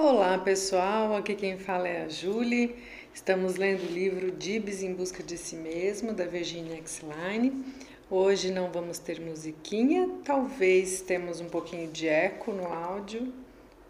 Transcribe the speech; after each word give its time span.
Olá 0.00 0.38
pessoal, 0.38 1.16
aqui 1.16 1.34
quem 1.34 1.58
fala 1.58 1.88
é 1.88 2.04
a 2.04 2.08
Julie. 2.08 2.76
Estamos 3.12 3.56
lendo 3.56 3.82
o 3.82 3.92
livro 3.92 4.30
Dibs 4.30 4.80
em 4.80 4.94
Busca 4.94 5.24
de 5.24 5.36
Si 5.36 5.56
Mesmo, 5.56 6.12
da 6.12 6.24
Virginia 6.24 6.78
Exline. 6.78 7.64
Hoje 8.08 8.52
não 8.52 8.70
vamos 8.70 9.00
ter 9.00 9.20
musiquinha, 9.20 10.08
talvez 10.24 11.00
temos 11.00 11.40
um 11.40 11.48
pouquinho 11.48 11.90
de 11.90 12.06
eco 12.06 12.52
no 12.52 12.72
áudio, 12.72 13.32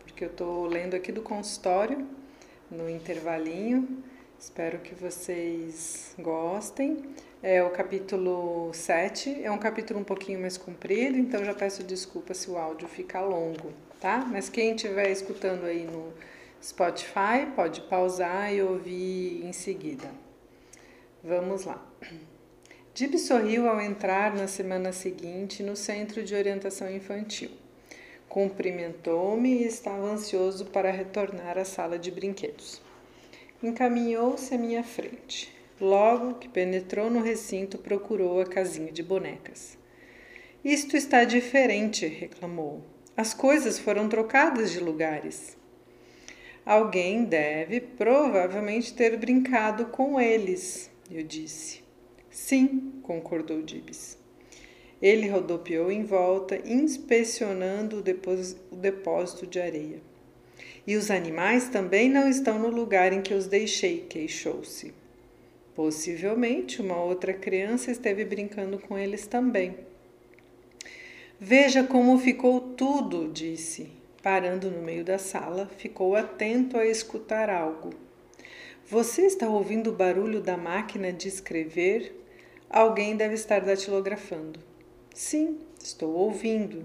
porque 0.02 0.24
eu 0.24 0.30
estou 0.30 0.64
lendo 0.64 0.96
aqui 0.96 1.12
do 1.12 1.20
consultório, 1.20 2.08
no 2.70 2.88
intervalinho. 2.88 4.02
Espero 4.40 4.78
que 4.78 4.94
vocês 4.94 6.14
gostem. 6.18 7.04
É 7.42 7.62
o 7.62 7.68
capítulo 7.68 8.72
7, 8.72 9.44
é 9.44 9.50
um 9.50 9.58
capítulo 9.58 10.00
um 10.00 10.04
pouquinho 10.04 10.40
mais 10.40 10.56
comprido, 10.56 11.18
então 11.18 11.44
já 11.44 11.52
peço 11.52 11.82
desculpa 11.82 12.32
se 12.32 12.50
o 12.50 12.56
áudio 12.56 12.88
fica 12.88 13.20
longo 13.20 13.87
tá? 14.00 14.26
Mas 14.30 14.48
quem 14.48 14.74
estiver 14.74 15.10
escutando 15.10 15.64
aí 15.64 15.84
no 15.84 16.12
Spotify 16.62 17.46
pode 17.54 17.82
pausar 17.82 18.52
e 18.52 18.62
ouvir 18.62 19.44
em 19.44 19.52
seguida. 19.52 20.10
Vamos 21.22 21.64
lá. 21.64 21.84
Dib 22.94 23.16
sorriu 23.16 23.68
ao 23.68 23.80
entrar 23.80 24.34
na 24.34 24.48
semana 24.48 24.92
seguinte 24.92 25.62
no 25.62 25.76
Centro 25.76 26.22
de 26.24 26.34
Orientação 26.34 26.90
Infantil. 26.90 27.50
Cumprimentou-me 28.28 29.62
e 29.62 29.66
estava 29.66 30.04
ansioso 30.04 30.66
para 30.66 30.90
retornar 30.90 31.56
à 31.56 31.64
sala 31.64 31.98
de 31.98 32.10
brinquedos. 32.10 32.80
Encaminhou-se 33.62 34.52
à 34.54 34.58
minha 34.58 34.82
frente. 34.82 35.52
Logo 35.80 36.34
que 36.34 36.48
penetrou 36.48 37.08
no 37.08 37.22
recinto, 37.22 37.78
procurou 37.78 38.40
a 38.40 38.46
casinha 38.46 38.90
de 38.90 39.02
bonecas. 39.02 39.78
Isto 40.64 40.96
está 40.96 41.22
diferente, 41.22 42.04
reclamou. 42.06 42.82
As 43.18 43.34
coisas 43.34 43.80
foram 43.80 44.08
trocadas 44.08 44.70
de 44.70 44.78
lugares. 44.78 45.56
Alguém 46.64 47.24
deve 47.24 47.80
provavelmente 47.80 48.94
ter 48.94 49.16
brincado 49.16 49.86
com 49.86 50.20
eles, 50.20 50.88
eu 51.10 51.24
disse. 51.24 51.82
Sim, 52.30 52.92
concordou 53.02 53.60
Dibs. 53.60 54.16
Ele 55.02 55.28
rodopiou 55.28 55.90
em 55.90 56.04
volta, 56.04 56.62
inspecionando 56.64 57.98
o 57.98 58.76
depósito 58.76 59.48
de 59.48 59.58
areia. 59.58 60.00
E 60.86 60.94
os 60.94 61.10
animais 61.10 61.68
também 61.68 62.08
não 62.08 62.28
estão 62.28 62.56
no 62.56 62.68
lugar 62.68 63.12
em 63.12 63.20
que 63.20 63.34
os 63.34 63.48
deixei, 63.48 64.06
queixou-se. 64.08 64.94
Possivelmente 65.74 66.80
uma 66.80 67.02
outra 67.02 67.32
criança 67.32 67.90
esteve 67.90 68.24
brincando 68.24 68.78
com 68.78 68.96
eles 68.96 69.26
também. 69.26 69.87
Veja 71.40 71.84
como 71.84 72.18
ficou 72.18 72.60
tudo, 72.60 73.30
disse. 73.32 73.92
Parando 74.20 74.72
no 74.72 74.82
meio 74.82 75.04
da 75.04 75.18
sala, 75.18 75.70
ficou 75.78 76.16
atento 76.16 76.76
a 76.76 76.84
escutar 76.84 77.48
algo. 77.48 77.90
Você 78.90 79.22
está 79.22 79.48
ouvindo 79.48 79.90
o 79.90 79.94
barulho 79.94 80.40
da 80.40 80.56
máquina 80.56 81.12
de 81.12 81.28
escrever? 81.28 82.12
Alguém 82.68 83.16
deve 83.16 83.34
estar 83.34 83.60
datilografando. 83.60 84.58
Sim, 85.14 85.58
estou 85.80 86.12
ouvindo. 86.12 86.84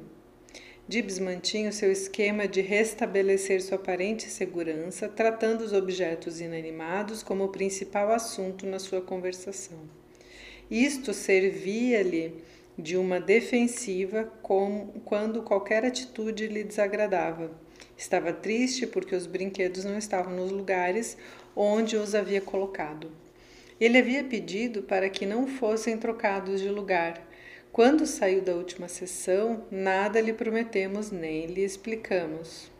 Dibs 0.87 1.17
mantinha 1.17 1.71
o 1.71 1.73
seu 1.73 1.91
esquema 1.91 2.47
de 2.47 2.61
restabelecer 2.61 3.59
sua 3.59 3.77
aparente 3.77 4.29
segurança, 4.29 5.09
tratando 5.09 5.61
os 5.61 5.73
objetos 5.73 6.39
inanimados 6.39 7.23
como 7.23 7.45
o 7.45 7.49
principal 7.49 8.11
assunto 8.11 8.67
na 8.67 8.77
sua 8.77 9.01
conversação. 9.01 9.79
Isto 10.69 11.11
servia-lhe 11.11 12.35
de 12.77 12.97
uma 12.97 13.19
defensiva 13.19 14.31
quando 14.41 15.43
qualquer 15.43 15.85
atitude 15.85 16.47
lhe 16.47 16.63
desagradava. 16.63 17.51
Estava 17.95 18.33
triste 18.33 18.87
porque 18.87 19.15
os 19.15 19.27
brinquedos 19.27 19.85
não 19.85 19.97
estavam 19.97 20.35
nos 20.35 20.51
lugares 20.51 21.17
onde 21.55 21.95
os 21.95 22.15
havia 22.15 22.41
colocado. 22.41 23.11
Ele 23.79 23.97
havia 23.97 24.23
pedido 24.23 24.81
para 24.83 25.09
que 25.09 25.25
não 25.25 25.47
fossem 25.47 25.97
trocados 25.97 26.59
de 26.59 26.69
lugar. 26.69 27.21
Quando 27.71 28.05
saiu 28.05 28.41
da 28.41 28.53
última 28.55 28.87
sessão, 28.87 29.65
nada 29.69 30.19
lhe 30.19 30.33
prometemos 30.33 31.11
nem 31.11 31.45
lhe 31.45 31.63
explicamos. 31.63 32.72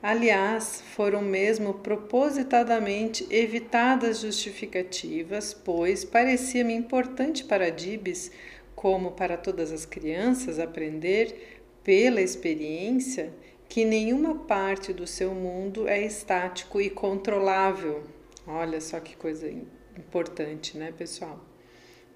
Aliás, 0.00 0.80
foram 0.94 1.20
mesmo 1.22 1.74
propositadamente 1.74 3.26
evitadas 3.30 4.20
justificativas, 4.20 5.52
pois 5.52 6.04
parecia-me 6.04 6.72
importante 6.72 7.42
para 7.42 7.70
Dibes, 7.70 8.30
como 8.76 9.10
para 9.12 9.36
todas 9.36 9.72
as 9.72 9.84
crianças, 9.84 10.60
aprender 10.60 11.60
pela 11.82 12.20
experiência 12.20 13.34
que 13.68 13.84
nenhuma 13.84 14.36
parte 14.36 14.92
do 14.92 15.04
seu 15.04 15.34
mundo 15.34 15.88
é 15.88 16.00
estático 16.00 16.80
e 16.80 16.88
controlável. 16.88 18.04
Olha 18.46 18.80
só 18.80 19.00
que 19.00 19.16
coisa 19.16 19.50
importante, 19.96 20.78
né, 20.78 20.92
pessoal? 20.96 21.44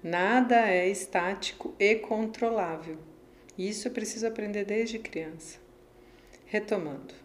Nada 0.01 0.69
é 0.69 0.87
estático 0.87 1.75
e 1.77 1.95
controlável. 1.95 2.97
Isso 3.57 3.89
eu 3.89 3.91
preciso 3.91 4.25
aprender 4.25 4.63
desde 4.63 4.99
criança. 4.99 5.59
Retomando. 6.45 7.22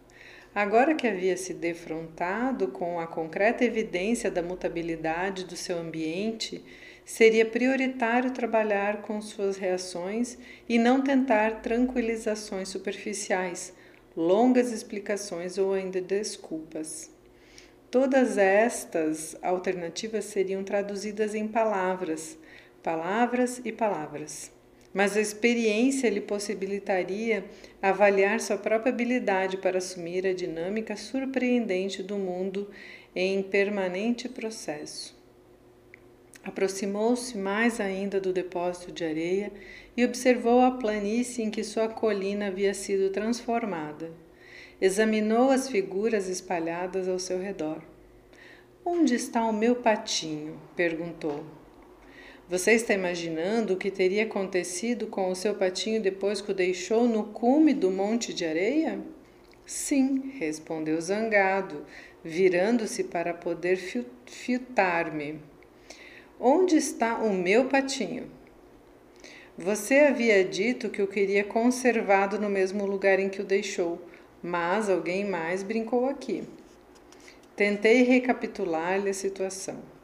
Agora 0.59 0.93
que 0.93 1.07
havia 1.07 1.37
se 1.37 1.53
defrontado 1.53 2.67
com 2.67 2.99
a 2.99 3.07
concreta 3.07 3.63
evidência 3.63 4.29
da 4.29 4.43
mutabilidade 4.43 5.45
do 5.45 5.55
seu 5.55 5.77
ambiente, 5.77 6.61
seria 7.05 7.45
prioritário 7.45 8.31
trabalhar 8.31 9.01
com 9.03 9.21
suas 9.21 9.55
reações 9.55 10.37
e 10.67 10.77
não 10.77 11.01
tentar 11.01 11.61
tranquilizações 11.61 12.67
superficiais, 12.67 13.73
longas 14.17 14.73
explicações 14.73 15.57
ou 15.57 15.71
ainda 15.71 16.01
desculpas. 16.01 17.09
Todas 17.89 18.37
estas 18.37 19.37
alternativas 19.41 20.25
seriam 20.25 20.61
traduzidas 20.61 21.35
em 21.35 21.47
palavras, 21.47 22.37
palavras 22.83 23.61
e 23.63 23.71
palavras 23.71 24.51
mas 24.93 25.15
a 25.15 25.21
experiência 25.21 26.09
lhe 26.09 26.21
possibilitaria 26.21 27.45
avaliar 27.81 28.39
sua 28.39 28.57
própria 28.57 28.91
habilidade 28.91 29.57
para 29.57 29.77
assumir 29.77 30.25
a 30.25 30.33
dinâmica 30.33 30.95
surpreendente 30.95 32.01
do 32.01 32.17
mundo 32.17 32.69
em 33.15 33.41
permanente 33.43 34.27
processo. 34.27 35.17
Aproximou-se 36.43 37.37
mais 37.37 37.79
ainda 37.79 38.19
do 38.19 38.31
depósito 38.31 38.91
de 38.91 39.03
areia 39.03 39.51
e 39.95 40.05
observou 40.05 40.61
a 40.61 40.71
planície 40.71 41.43
em 41.43 41.51
que 41.51 41.63
sua 41.63 41.89
colina 41.89 42.47
havia 42.47 42.73
sido 42.73 43.11
transformada. 43.11 44.11
Examinou 44.81 45.51
as 45.51 45.67
figuras 45.69 46.29
espalhadas 46.29 47.07
ao 47.07 47.19
seu 47.19 47.39
redor. 47.39 47.81
Onde 48.85 49.13
está 49.13 49.45
o 49.45 49.53
meu 49.53 49.75
patinho? 49.75 50.59
perguntou. 50.75 51.58
Você 52.49 52.71
está 52.71 52.95
imaginando 52.95 53.75
o 53.75 53.77
que 53.77 53.91
teria 53.91 54.23
acontecido 54.23 55.05
com 55.05 55.29
o 55.29 55.35
seu 55.35 55.53
patinho 55.53 56.01
depois 56.01 56.41
que 56.41 56.49
o 56.49 56.55
deixou 56.55 57.07
no 57.07 57.25
cume 57.25 57.75
do 57.75 57.91
monte 57.91 58.33
de 58.33 58.43
areia? 58.43 58.99
Sim, 59.67 60.31
respondeu 60.39 60.99
zangado, 60.99 61.85
virando-se 62.23 63.03
para 63.03 63.35
poder 63.35 63.77
fitar-me. 64.25 65.39
Onde 66.39 66.75
está 66.75 67.19
o 67.19 67.31
meu 67.31 67.65
patinho? 67.65 68.31
Você 69.55 69.99
havia 69.99 70.43
dito 70.43 70.89
que 70.89 71.03
o 71.03 71.07
queria 71.07 71.43
conservado 71.43 72.39
no 72.39 72.49
mesmo 72.49 72.83
lugar 72.83 73.19
em 73.19 73.29
que 73.29 73.41
o 73.41 73.45
deixou, 73.45 74.01
mas 74.41 74.89
alguém 74.89 75.23
mais 75.23 75.61
brincou 75.61 76.09
aqui. 76.09 76.43
Tentei 77.55 78.01
recapitular-lhe 78.01 79.11
a 79.11 79.13
situação. 79.13 79.98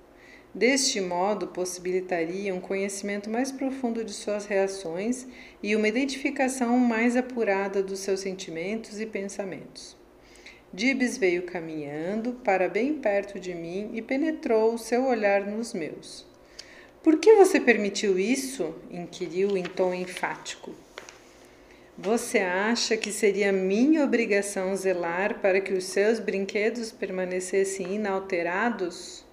Deste 0.55 1.01
modo, 1.01 1.47
possibilitaria 1.47 2.55
um 2.55 2.61
conhecimento 2.61 3.29
mais 3.29 3.51
profundo 3.51 4.05
de 4.05 4.13
suas 4.13 4.45
reações 4.45 5.27
e 5.61 5.75
uma 5.75 5.85
identificação 5.85 6.77
mais 6.77 7.17
apurada 7.17 7.83
dos 7.83 7.99
seus 7.99 8.21
sentimentos 8.21 9.01
e 9.01 9.05
pensamentos. 9.05 9.97
Dibs 10.71 11.17
veio 11.17 11.43
caminhando 11.43 12.35
para 12.41 12.69
bem 12.69 12.93
perto 12.93 13.37
de 13.37 13.53
mim 13.53 13.91
e 13.93 14.01
penetrou 14.01 14.73
o 14.73 14.77
seu 14.77 15.05
olhar 15.07 15.45
nos 15.45 15.73
meus. 15.73 16.25
Por 17.03 17.19
que 17.19 17.35
você 17.35 17.59
permitiu 17.59 18.17
isso? 18.17 18.73
inquiriu 18.89 19.57
em 19.57 19.63
tom 19.63 19.93
enfático. 19.93 20.73
Você 21.97 22.39
acha 22.39 22.95
que 22.95 23.11
seria 23.11 23.51
minha 23.51 24.05
obrigação 24.05 24.73
zelar 24.73 25.41
para 25.41 25.59
que 25.59 25.73
os 25.73 25.83
seus 25.83 26.17
brinquedos 26.17 26.93
permanecessem 26.93 27.95
inalterados? 27.95 29.25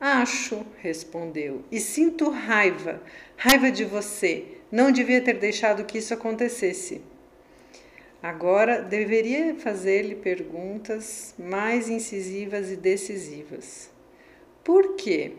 Acho, 0.00 0.66
respondeu, 0.82 1.64
e 1.72 1.80
sinto 1.80 2.28
raiva, 2.28 3.02
raiva 3.36 3.70
de 3.70 3.84
você. 3.84 4.44
Não 4.70 4.92
devia 4.92 5.22
ter 5.22 5.38
deixado 5.38 5.84
que 5.84 5.98
isso 5.98 6.12
acontecesse. 6.12 7.00
Agora 8.22 8.82
deveria 8.82 9.54
fazer-lhe 9.54 10.14
perguntas 10.14 11.34
mais 11.38 11.88
incisivas 11.88 12.70
e 12.70 12.76
decisivas. 12.76 13.90
Por 14.62 14.96
quê? 14.96 15.32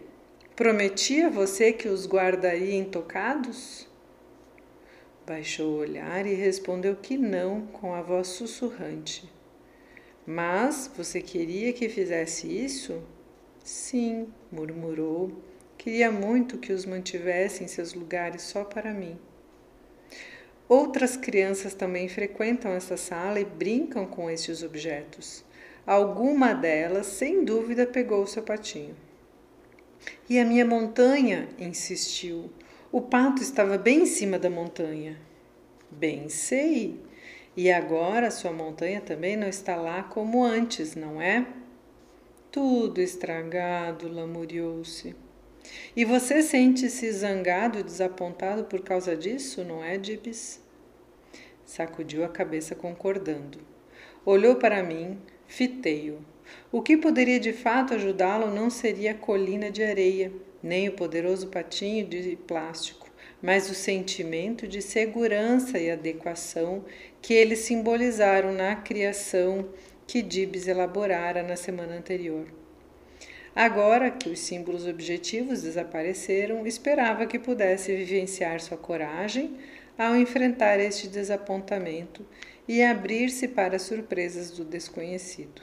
Prometia 0.55 1.29
você 1.29 1.71
que 1.71 1.87
os 1.87 2.07
guardaria 2.07 2.75
intocados? 2.75 3.87
Baixou 5.25 5.73
o 5.73 5.79
olhar 5.79 6.25
e 6.25 6.33
respondeu 6.33 6.95
que 6.95 7.17
não, 7.17 7.67
com 7.67 7.93
a 7.93 8.01
voz 8.01 8.27
sussurrante. 8.29 9.31
Mas 10.25 10.89
você 10.97 11.21
queria 11.21 11.73
que 11.73 11.89
fizesse 11.89 12.47
isso? 12.47 13.03
Sim, 13.67 14.29
murmurou. 14.49 15.29
Queria 15.77 16.09
muito 16.09 16.57
que 16.57 16.71
os 16.71 16.85
mantivesse 16.85 17.65
em 17.65 17.67
seus 17.67 17.93
lugares 17.93 18.43
só 18.43 18.63
para 18.63 18.93
mim. 18.93 19.19
Outras 20.69 21.17
crianças 21.17 21.73
também 21.73 22.07
frequentam 22.07 22.71
essa 22.71 22.95
sala 22.95 23.41
e 23.41 23.43
brincam 23.43 24.05
com 24.05 24.29
estes 24.29 24.63
objetos. 24.63 25.43
Alguma 25.85 26.53
delas, 26.53 27.07
sem 27.07 27.43
dúvida, 27.43 27.85
pegou 27.85 28.23
o 28.23 28.27
seu 28.27 28.41
patinho. 28.41 28.95
E 30.29 30.39
a 30.39 30.45
minha 30.45 30.65
montanha? 30.65 31.49
insistiu. 31.59 32.49
O 32.89 33.01
pato 33.01 33.41
estava 33.41 33.77
bem 33.77 34.03
em 34.03 34.05
cima 34.05 34.39
da 34.39 34.49
montanha. 34.49 35.19
Bem 35.91 36.29
sei. 36.29 36.97
E 37.53 37.69
agora 37.69 38.31
sua 38.31 38.53
montanha 38.53 39.01
também 39.01 39.35
não 39.35 39.49
está 39.49 39.75
lá 39.75 40.03
como 40.03 40.41
antes, 40.41 40.95
não 40.95 41.21
é? 41.21 41.45
Tudo 42.51 43.01
estragado, 43.01 44.07
lamuriou-se. 44.07 45.15
E 45.95 46.05
você 46.05 46.41
sente-se 46.41 47.11
zangado 47.11 47.79
e 47.79 47.83
desapontado 47.83 48.63
por 48.63 48.81
causa 48.81 49.15
disso, 49.15 49.63
não 49.63 49.83
é, 49.83 49.97
Dibs? 49.97 50.61
Sacudiu 51.65 52.23
a 52.23 52.29
cabeça 52.29 52.73
concordando. 52.73 53.59
Olhou 54.25 54.55
para 54.55 54.81
mim, 54.81 55.19
fitei-o. 55.45 56.19
O 56.71 56.81
que 56.81 56.95
poderia 56.95 57.39
de 57.39 57.51
fato 57.51 57.93
ajudá-lo 57.93 58.53
não 58.53 58.69
seria 58.69 59.11
a 59.11 59.15
colina 59.15 59.69
de 59.69 59.83
areia, 59.83 60.31
nem 60.63 60.87
o 60.87 60.93
poderoso 60.93 61.47
patinho 61.47 62.07
de 62.07 62.37
plástico, 62.47 63.09
mas 63.41 63.69
o 63.69 63.75
sentimento 63.75 64.67
de 64.67 64.81
segurança 64.81 65.77
e 65.77 65.91
adequação 65.91 66.85
que 67.21 67.33
eles 67.33 67.59
simbolizaram 67.59 68.53
na 68.53 68.75
criação 68.77 69.67
que 70.07 70.21
Dibs 70.21 70.67
elaborara 70.67 71.43
na 71.43 71.57
semana 71.57 71.95
anterior. 71.95 72.47
Agora 73.53 74.09
que 74.09 74.29
os 74.29 74.39
símbolos 74.39 74.87
objetivos 74.87 75.63
desapareceram, 75.63 76.65
esperava 76.65 77.25
que 77.25 77.37
pudesse 77.37 77.93
vivenciar 77.93 78.61
sua 78.61 78.77
coragem 78.77 79.57
ao 79.97 80.15
enfrentar 80.15 80.79
este 80.79 81.07
desapontamento 81.07 82.25
e 82.67 82.83
abrir-se 82.83 83.47
para 83.47 83.75
as 83.75 83.81
surpresas 83.81 84.51
do 84.51 84.63
desconhecido. 84.63 85.61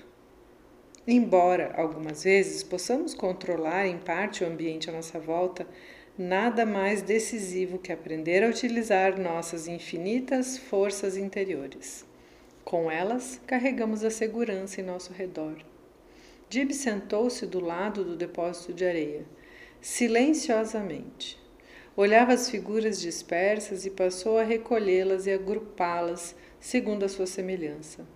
Embora 1.06 1.72
algumas 1.76 2.24
vezes 2.24 2.62
possamos 2.62 3.14
controlar 3.14 3.86
em 3.86 3.98
parte 3.98 4.42
o 4.42 4.46
ambiente 4.46 4.90
à 4.90 4.92
nossa 4.92 5.20
volta, 5.20 5.66
nada 6.18 6.66
mais 6.66 7.02
decisivo 7.02 7.78
que 7.78 7.92
aprender 7.92 8.42
a 8.42 8.48
utilizar 8.48 9.18
nossas 9.20 9.68
infinitas 9.68 10.58
forças 10.58 11.16
interiores. 11.16 12.04
Com 12.64 12.90
elas, 12.90 13.40
carregamos 13.46 14.02
a 14.02 14.10
segurança 14.10 14.80
em 14.80 14.84
nosso 14.84 15.12
redor. 15.12 15.56
Dib 16.48 16.72
sentou-se 16.72 17.46
do 17.46 17.60
lado 17.60 18.02
do 18.02 18.16
depósito 18.16 18.72
de 18.72 18.86
areia, 18.86 19.24
silenciosamente. 19.80 21.38
Olhava 21.96 22.32
as 22.32 22.48
figuras 22.48 23.00
dispersas 23.00 23.84
e 23.84 23.90
passou 23.90 24.38
a 24.38 24.42
recolhê-las 24.42 25.26
e 25.26 25.32
agrupá-las 25.32 26.34
segundo 26.58 27.04
a 27.04 27.08
sua 27.08 27.26
semelhança. 27.26 28.06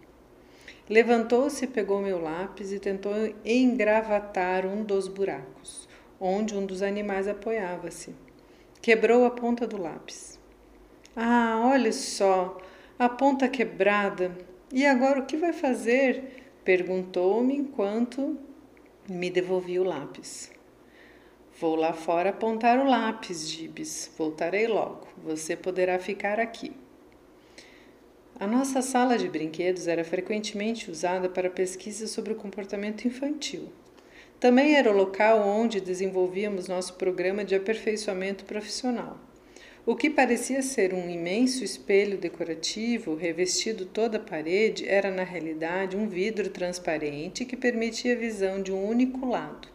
Levantou-se, 0.88 1.66
pegou 1.66 2.00
meu 2.00 2.18
lápis 2.18 2.72
e 2.72 2.78
tentou 2.78 3.12
engravatar 3.44 4.64
um 4.64 4.82
dos 4.82 5.06
buracos, 5.06 5.86
onde 6.18 6.56
um 6.56 6.64
dos 6.64 6.80
animais 6.80 7.28
apoiava-se. 7.28 8.14
Quebrou 8.80 9.26
a 9.26 9.30
ponta 9.30 9.66
do 9.66 9.76
lápis. 9.76 10.40
Ah, 11.14 11.60
olhe 11.66 11.92
só, 11.92 12.58
a 12.98 13.08
ponta 13.08 13.48
quebrada. 13.48 14.36
E 14.72 14.84
agora 14.84 15.20
o 15.20 15.26
que 15.26 15.36
vai 15.36 15.52
fazer? 15.52 16.44
Perguntou-me 16.64 17.56
enquanto 17.56 18.36
me 19.08 19.30
devolvia 19.30 19.80
o 19.80 19.84
lápis. 19.84 20.50
Vou 21.60 21.76
lá 21.76 21.92
fora 21.92 22.30
apontar 22.30 22.78
o 22.78 22.88
lápis, 22.88 23.48
Gibes. 23.48 24.10
Voltarei 24.18 24.66
logo. 24.66 25.06
Você 25.24 25.56
poderá 25.56 25.98
ficar 25.98 26.40
aqui. 26.40 26.72
A 28.38 28.46
nossa 28.46 28.82
sala 28.82 29.16
de 29.16 29.28
brinquedos 29.28 29.88
era 29.88 30.04
frequentemente 30.04 30.90
usada 30.90 31.28
para 31.28 31.50
pesquisas 31.50 32.10
sobre 32.10 32.32
o 32.32 32.36
comportamento 32.36 33.04
infantil. 33.06 33.72
Também 34.38 34.76
era 34.76 34.90
o 34.90 34.96
local 34.96 35.40
onde 35.40 35.80
desenvolvíamos 35.80 36.68
nosso 36.68 36.94
programa 36.94 37.44
de 37.44 37.56
aperfeiçoamento 37.56 38.44
profissional. 38.44 39.18
O 39.86 39.96
que 39.96 40.10
parecia 40.10 40.60
ser 40.60 40.92
um 40.92 41.08
imenso 41.08 41.64
espelho 41.64 42.18
decorativo 42.18 43.14
revestido 43.14 43.86
toda 43.86 44.18
a 44.18 44.20
parede 44.20 44.86
era, 44.86 45.10
na 45.10 45.22
realidade, 45.22 45.96
um 45.96 46.08
vidro 46.08 46.50
transparente 46.50 47.44
que 47.44 47.56
permitia 47.56 48.16
visão 48.16 48.62
de 48.62 48.70
um 48.70 48.86
único 48.86 49.26
lado. 49.26 49.68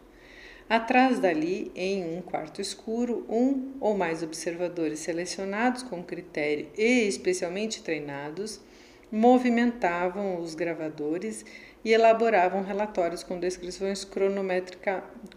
Atrás 0.69 1.19
dali, 1.19 1.71
em 1.75 2.05
um 2.17 2.21
quarto 2.21 2.61
escuro, 2.61 3.25
um 3.27 3.73
ou 3.79 3.97
mais 3.97 4.23
observadores 4.23 4.99
selecionados 4.99 5.83
com 5.83 6.03
critério 6.03 6.67
e 6.77 7.07
especialmente 7.07 7.83
treinados 7.83 8.61
movimentavam 9.11 10.39
os 10.39 10.55
gravadores 10.55 11.45
e 11.85 11.91
elaboravam 11.91 12.63
relatórios 12.63 13.23
com 13.23 13.39
descrições 13.39 14.07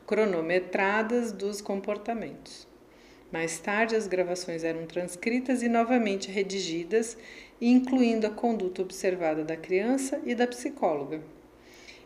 cronometradas 0.07 1.33
dos 1.33 1.61
comportamentos. 1.61 2.67
Mais 3.37 3.59
tarde, 3.59 3.95
as 3.95 4.07
gravações 4.07 4.65
eram 4.65 4.87
transcritas 4.87 5.63
e 5.63 5.69
novamente 5.69 6.31
redigidas, 6.31 7.19
incluindo 7.61 8.27
a 8.27 8.31
conduta 8.31 8.81
observada 8.81 9.45
da 9.45 9.55
criança 9.55 10.19
e 10.25 10.35
da 10.35 10.47
psicóloga. 10.47 11.21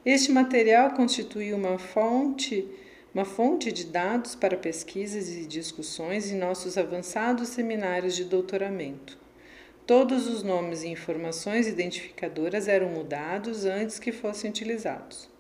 Este 0.05 0.33
material 0.33 0.91
constitui 0.91 1.53
uma 1.53 1.79
fonte, 1.79 2.67
uma 3.15 3.25
fonte 3.25 3.71
de 3.71 3.85
dados 3.85 4.35
para 4.35 4.57
pesquisas 4.57 5.29
e 5.29 5.47
discussões 5.47 6.33
em 6.33 6.37
nossos 6.37 6.77
avançados 6.77 7.51
seminários 7.51 8.17
de 8.17 8.25
doutoramento. 8.25 9.17
Todos 9.87 10.27
os 10.27 10.43
nomes 10.43 10.83
e 10.83 10.89
informações 10.89 11.69
identificadoras 11.69 12.67
eram 12.67 12.89
mudados 12.89 13.65
antes 13.65 14.01
que 14.01 14.11
fossem 14.11 14.51
utilizados. 14.51 15.31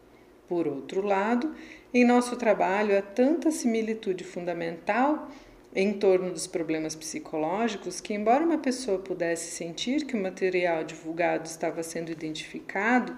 Por 0.46 0.68
outro 0.68 1.02
lado, 1.02 1.52
em 1.92 2.04
nosso 2.04 2.36
trabalho 2.36 2.96
há 2.96 3.02
tanta 3.02 3.50
similitude 3.50 4.22
fundamental 4.22 5.28
em 5.74 5.92
torno 5.92 6.32
dos 6.32 6.46
problemas 6.46 6.94
psicológicos 6.94 8.00
que, 8.00 8.14
embora 8.14 8.44
uma 8.44 8.58
pessoa 8.58 8.98
pudesse 8.98 9.52
sentir 9.52 10.04
que 10.04 10.16
o 10.16 10.22
material 10.22 10.82
divulgado 10.82 11.46
estava 11.46 11.82
sendo 11.82 12.10
identificado, 12.10 13.16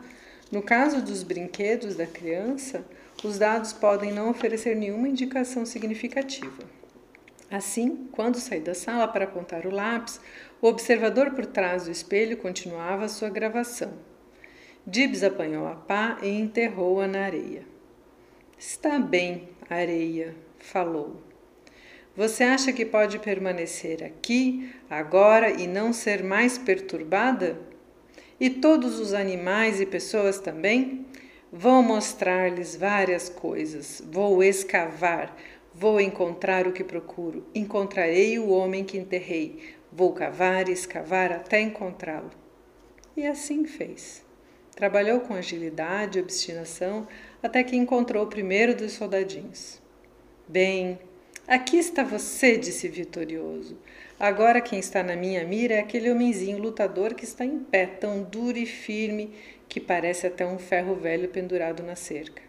no 0.51 0.63
caso 0.63 1.01
dos 1.01 1.23
brinquedos 1.23 1.97
da 1.97 2.07
criança, 2.07 2.85
os 3.25 3.39
dados 3.39 3.73
podem 3.73 4.13
não 4.13 4.29
oferecer 4.29 4.77
nenhuma 4.77 5.09
indicação 5.09 5.65
significativa. 5.65 6.65
Assim, 7.51 8.09
quando 8.13 8.39
saí 8.39 8.61
da 8.61 8.75
sala 8.75 9.09
para 9.09 9.25
apontar 9.25 9.67
o 9.67 9.75
lápis, 9.75 10.21
o 10.61 10.67
observador 10.67 11.33
por 11.33 11.47
trás 11.47 11.85
do 11.85 11.91
espelho 11.91 12.37
continuava 12.37 13.09
sua 13.09 13.29
gravação. 13.31 13.93
Dibs 14.87 15.23
apanhou 15.23 15.67
a 15.67 15.75
pá 15.75 16.19
e 16.23 16.29
enterrou-a 16.29 17.07
na 17.07 17.25
areia. 17.25 17.65
Está 18.59 18.99
bem, 18.99 19.49
areia, 19.71 20.35
falou. 20.59 21.32
Você 22.15 22.45
acha 22.45 22.73
que 22.75 22.85
pode 22.85 23.19
permanecer 23.19 24.05
aqui, 24.05 24.71
agora 24.91 25.51
e 25.51 25.67
não 25.67 25.95
ser 25.95 26.23
mais 26.23 26.59
perturbada? 26.59 27.59
E 28.39 28.51
todos 28.51 29.01
os 29.01 29.15
animais 29.15 29.81
e 29.81 29.87
pessoas 29.87 30.39
também? 30.39 31.07
Vou 31.51 31.83
mostrar-lhes 31.83 32.77
várias 32.77 33.31
coisas. 33.31 34.03
Vou 34.11 34.43
escavar. 34.43 35.35
Vou 35.75 35.99
encontrar 35.99 36.67
o 36.67 36.73
que 36.73 36.85
procuro. 36.85 37.47
Encontrarei 37.55 38.39
o 38.39 38.51
homem 38.51 38.85
que 38.85 38.99
enterrei. 38.99 39.75
Vou 39.91 40.13
cavar 40.13 40.69
e 40.69 40.73
escavar 40.73 41.33
até 41.33 41.61
encontrá-lo. 41.61 42.31
E 43.17 43.27
assim 43.27 43.65
fez. 43.65 44.23
Trabalhou 44.77 45.21
com 45.21 45.35
agilidade 45.35 46.19
e 46.19 46.23
obstinação 46.23 47.07
até 47.43 47.65
que 47.65 47.77
encontrou 47.77 48.25
o 48.25 48.29
primeiro 48.29 48.75
dos 48.75 48.93
soldadinhos. 48.93 49.81
Bem, 50.47 50.99
Aqui 51.53 51.77
está 51.77 52.03
você, 52.03 52.57
disse 52.57 52.89
vitorioso. 52.89 53.77
Agora 54.19 54.59
quem 54.59 54.79
está 54.79 55.03
na 55.03 55.15
minha 55.15 55.45
mira 55.45 55.75
é 55.75 55.81
aquele 55.81 56.11
homenzinho 56.11 56.57
lutador 56.57 57.13
que 57.13 57.25
está 57.25 57.45
em 57.45 57.59
pé, 57.59 57.85
tão 57.85 58.23
duro 58.23 58.57
e 58.57 58.65
firme 58.65 59.35
que 59.69 59.79
parece 59.79 60.27
até 60.27 60.47
um 60.47 60.59
ferro 60.59 60.95
velho 60.95 61.29
pendurado 61.29 61.83
na 61.83 61.95
cerca. 61.95 62.43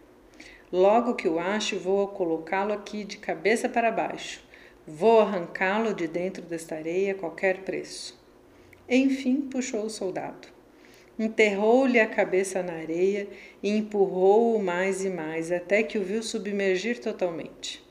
Logo 0.72 1.16
que 1.16 1.28
o 1.28 1.38
acho, 1.38 1.78
vou 1.78 2.08
colocá-lo 2.08 2.72
aqui 2.72 3.04
de 3.04 3.18
cabeça 3.18 3.68
para 3.68 3.92
baixo. 3.92 4.42
Vou 4.88 5.20
arrancá-lo 5.20 5.94
de 5.94 6.08
dentro 6.08 6.42
desta 6.42 6.76
areia 6.76 7.12
a 7.12 7.16
qualquer 7.16 7.58
preço. 7.64 8.18
Enfim, 8.88 9.42
puxou 9.52 9.84
o 9.84 9.90
soldado. 9.90 10.48
Enterrou-lhe 11.20 12.00
a 12.00 12.08
cabeça 12.08 12.64
na 12.64 12.76
areia 12.76 13.28
e 13.62 13.70
empurrou-o 13.70 14.64
mais 14.64 15.04
e 15.04 15.10
mais 15.10 15.52
até 15.52 15.84
que 15.84 15.98
o 15.98 16.04
viu 16.06 16.24
submergir 16.24 17.02
totalmente. 17.02 17.84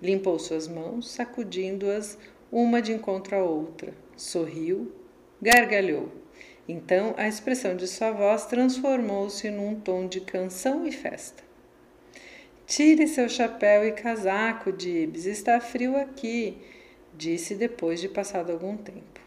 Limpou 0.00 0.38
suas 0.38 0.68
mãos, 0.68 1.10
sacudindo-as 1.10 2.18
uma 2.50 2.80
de 2.80 2.92
encontro 2.92 3.36
à 3.36 3.42
outra. 3.42 3.92
Sorriu, 4.16 4.92
gargalhou 5.40 6.10
Então 6.68 7.14
a 7.16 7.28
expressão 7.28 7.76
de 7.76 7.86
sua 7.86 8.10
voz 8.10 8.46
transformou-se 8.46 9.50
num 9.50 9.78
tom 9.80 10.06
de 10.06 10.20
canção 10.20 10.86
e 10.86 10.92
festa. 10.92 11.42
Tire 12.66 13.08
seu 13.08 13.28
chapéu 13.28 13.86
e 13.86 13.92
casaco, 13.92 14.70
Dibs, 14.70 15.24
está 15.24 15.58
frio 15.58 15.96
aqui, 15.96 16.58
disse 17.16 17.54
depois 17.54 18.00
de 18.00 18.08
passado 18.08 18.52
algum 18.52 18.76
tempo. 18.76 19.20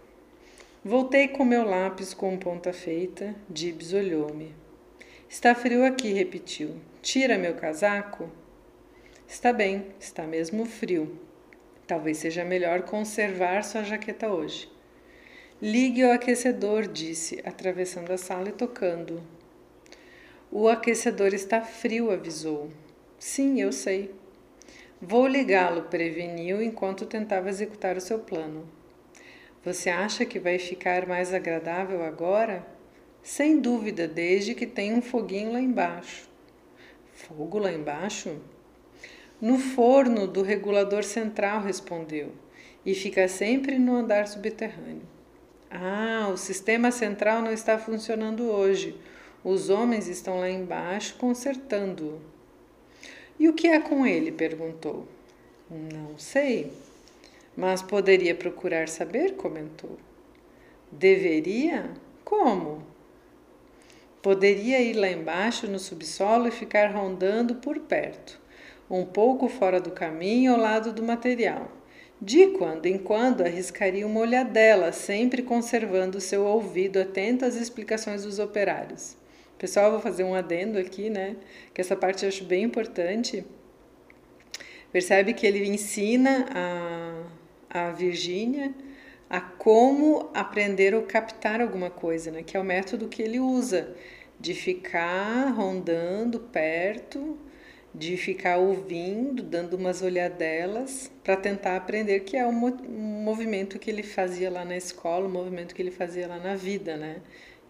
Voltei 0.84 1.28
com 1.28 1.46
meu 1.46 1.64
lápis 1.64 2.12
com 2.14 2.38
ponta 2.38 2.74
feita. 2.74 3.36
Dibs 3.48 3.94
olhou-me. 3.94 4.52
Está 5.30 5.54
frio 5.54 5.86
aqui, 5.86 6.12
repetiu. 6.12 6.76
Tira 7.04 7.38
meu 7.38 7.54
casaco? 7.54 8.28
Está 9.32 9.54
bem, 9.54 9.86
está 9.98 10.28
mesmo 10.28 10.66
frio. 10.66 11.18
Talvez 11.88 12.18
seja 12.18 12.44
melhor 12.44 12.82
conservar 12.82 13.64
sua 13.64 13.82
jaqueta 13.82 14.28
hoje. 14.28 14.70
Ligue 15.62 16.04
o 16.04 16.12
aquecedor, 16.12 16.86
disse, 16.86 17.42
atravessando 17.46 18.12
a 18.12 18.18
sala 18.18 18.50
e 18.50 18.52
tocando. 18.52 19.24
O 20.52 20.68
aquecedor 20.68 21.34
está 21.34 21.62
frio, 21.62 22.12
avisou. 22.12 22.70
Sim, 23.18 23.62
eu 23.62 23.72
sei. 23.72 24.14
Vou 25.02 25.26
ligá-lo, 25.26 25.84
preveniu 25.84 26.62
enquanto 26.62 27.06
tentava 27.06 27.48
executar 27.48 27.96
o 27.96 28.02
seu 28.02 28.20
plano. 28.20 28.68
Você 29.64 29.90
acha 29.90 30.26
que 30.26 30.40
vai 30.42 30.60
ficar 30.60 31.08
mais 31.08 31.34
agradável 31.34 32.04
agora? 32.04 32.68
Sem 33.24 33.62
dúvida, 33.62 34.10
desde 34.10 34.54
que 34.54 34.66
tenha 34.66 34.94
um 34.94 35.02
foguinho 35.02 35.54
lá 35.54 35.62
embaixo. 35.62 36.30
Fogo 37.14 37.60
lá 37.60 37.72
embaixo? 37.72 38.38
No 39.42 39.58
forno 39.58 40.28
do 40.28 40.44
regulador 40.44 41.04
central, 41.04 41.62
respondeu, 41.62 42.32
e 42.86 42.94
fica 42.94 43.28
sempre 43.28 43.80
no 43.80 43.96
andar 43.96 44.28
subterrâneo. 44.28 45.02
Ah, 45.70 46.30
o 46.32 46.38
sistema 46.38 46.92
central 46.92 47.42
não 47.42 47.52
está 47.52 47.80
funcionando 47.80 48.44
hoje. 48.44 48.96
Os 49.44 49.70
homens 49.70 50.08
estão 50.08 50.40
lá 50.40 50.50
embaixo 50.50 51.16
consertando-o. 51.18 52.22
E 53.40 53.48
o 53.48 53.54
que 53.54 53.68
é 53.68 53.80
com 53.80 54.06
ele? 54.06 54.32
perguntou. 54.32 55.08
Não 55.70 56.18
sei, 56.18 56.74
mas 57.56 57.82
poderia 57.82 58.36
procurar 58.36 58.90
saber, 58.90 59.36
comentou. 59.36 59.98
Deveria? 60.92 61.92
Como? 62.26 62.86
Poderia 64.22 64.82
ir 64.82 64.94
lá 64.94 65.08
embaixo 65.08 65.66
no 65.68 65.80
subsolo 65.80 66.50
e 66.50 66.52
ficar 66.52 66.92
rondando 66.92 67.56
por 67.56 67.80
perto, 67.80 68.41
um 68.98 69.06
pouco 69.06 69.48
fora 69.48 69.80
do 69.80 69.92
caminho 69.92 70.54
ao 70.54 70.60
lado 70.60 70.92
do 70.92 71.02
material. 71.02 71.72
De 72.22 72.48
quando 72.50 72.86
em 72.86 72.98
quando 72.98 73.42
arriscaria 73.42 74.06
uma 74.06 74.20
olhadela, 74.20 74.92
sempre 74.92 75.42
conservando 75.42 76.22
seu 76.22 76.44
ouvido 76.44 77.00
atento 77.00 77.46
às 77.46 77.56
explicações 77.56 78.24
dos 78.24 78.38
operários. 78.38 79.18
Pessoal, 79.58 79.92
vou 79.92 80.00
fazer 80.00 80.24
um 80.24 80.36
adendo 80.36 80.78
aqui, 80.78 81.10
né? 81.10 81.36
Que 81.74 81.82
essa 81.82 81.96
parte 81.96 82.24
eu 82.24 82.30
acho 82.30 82.44
bem 82.44 82.64
importante. 82.64 83.44
Percebe 84.92 85.34
que 85.34 85.48
ele 85.48 85.66
ensina 85.68 86.46
a, 86.52 87.88
a 87.88 87.92
Virgínia 87.92 88.74
a 89.30 89.40
como 89.40 90.30
aprender 90.34 90.94
ou 90.94 91.04
captar 91.04 91.62
alguma 91.62 91.90
coisa, 91.90 92.30
né? 92.30 92.44
Que 92.44 92.58
é 92.58 92.60
o 92.60 92.64
método 92.64 93.08
que 93.08 93.22
ele 93.22 93.40
usa 93.40 93.96
de 94.40 94.54
ficar 94.54 95.50
rondando 95.56 96.40
perto, 96.40 97.38
de 97.94 98.16
ficar 98.18 98.58
ouvindo, 98.58 99.44
dando 99.44 99.76
umas 99.76 100.02
olhadelas 100.02 101.12
para 101.24 101.36
tentar 101.36 101.76
aprender 101.76 102.22
que 102.22 102.38
é 102.38 102.46
o 102.46 102.52
movimento 102.52 103.78
que 103.78 103.90
ele 103.90 104.04
fazia 104.04 104.50
lá 104.50 104.64
na 104.64 104.78
escola, 104.78 105.28
o 105.28 105.30
movimento 105.30 105.76
que 105.76 105.82
ele 105.82 105.92
fazia 105.92 106.28
lá 106.28 106.38
na 106.40 106.56
vida, 106.56 106.96
né? 106.96 107.18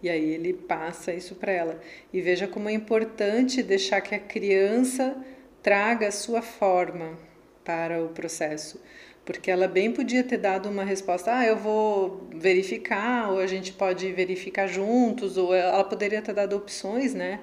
E 0.01 0.09
aí 0.09 0.31
ele 0.31 0.53
passa 0.53 1.13
isso 1.13 1.35
para 1.35 1.51
ela. 1.51 1.79
E 2.11 2.21
veja 2.21 2.47
como 2.47 2.69
é 2.69 2.73
importante 2.73 3.61
deixar 3.63 4.01
que 4.01 4.15
a 4.15 4.19
criança 4.19 5.15
traga 5.61 6.07
a 6.07 6.11
sua 6.11 6.41
forma 6.41 7.17
para 7.63 8.03
o 8.03 8.09
processo 8.09 8.79
porque 9.25 9.51
ela 9.51 9.67
bem 9.67 9.91
podia 9.91 10.23
ter 10.23 10.37
dado 10.37 10.69
uma 10.69 10.83
resposta, 10.83 11.35
ah, 11.35 11.45
eu 11.45 11.55
vou 11.55 12.27
verificar, 12.33 13.31
ou 13.31 13.39
a 13.39 13.47
gente 13.47 13.71
pode 13.71 14.11
verificar 14.11 14.67
juntos, 14.67 15.37
ou 15.37 15.53
ela 15.53 15.83
poderia 15.83 16.21
ter 16.21 16.33
dado 16.33 16.55
opções, 16.55 17.13
né? 17.13 17.39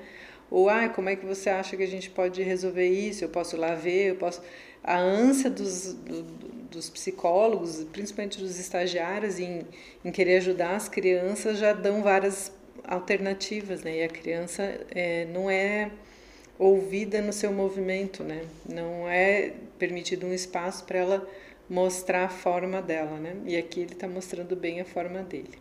Ou, 0.51 0.69
ah, 0.69 0.89
como 0.89 1.09
é 1.09 1.17
que 1.17 1.27
você 1.27 1.51
acha 1.51 1.77
que 1.77 1.83
a 1.83 1.87
gente 1.87 2.11
pode 2.11 2.43
resolver 2.43 2.89
isso? 2.89 3.25
Eu 3.25 3.29
posso 3.29 3.57
lá 3.57 3.75
ver, 3.75 4.11
eu 4.11 4.17
posso... 4.17 4.43
A 4.83 4.97
ânsia 4.97 5.51
dos, 5.51 5.93
do, 5.93 6.23
dos 6.71 6.89
psicólogos, 6.89 7.85
principalmente 7.93 8.39
dos 8.39 8.59
estagiários, 8.59 9.39
em, 9.39 9.67
em 10.05 10.11
querer 10.11 10.39
ajudar 10.39 10.77
as 10.77 10.89
crianças, 10.89 11.59
já 11.59 11.73
dão 11.73 12.03
várias 12.03 12.53
alternativas, 12.85 13.83
né? 13.83 13.99
E 13.99 14.03
a 14.03 14.09
criança 14.09 14.63
é, 14.91 15.27
não 15.27 15.51
é 15.51 15.91
ouvida 16.59 17.21
no 17.21 17.33
seu 17.33 17.53
movimento, 17.53 18.25
né? 18.25 18.45
Não 18.69 19.09
é 19.09 19.53
permitido 19.79 20.27
um 20.27 20.33
espaço 20.33 20.85
para 20.85 20.99
ela 20.99 21.29
mostrar 21.69 22.25
a 22.25 22.29
forma 22.29 22.81
dela, 22.81 23.19
né? 23.19 23.37
E 23.45 23.57
aqui 23.57 23.81
ele 23.81 23.93
está 23.93 24.09
mostrando 24.09 24.57
bem 24.57 24.81
a 24.81 24.85
forma 24.85 25.23
dele. 25.23 25.59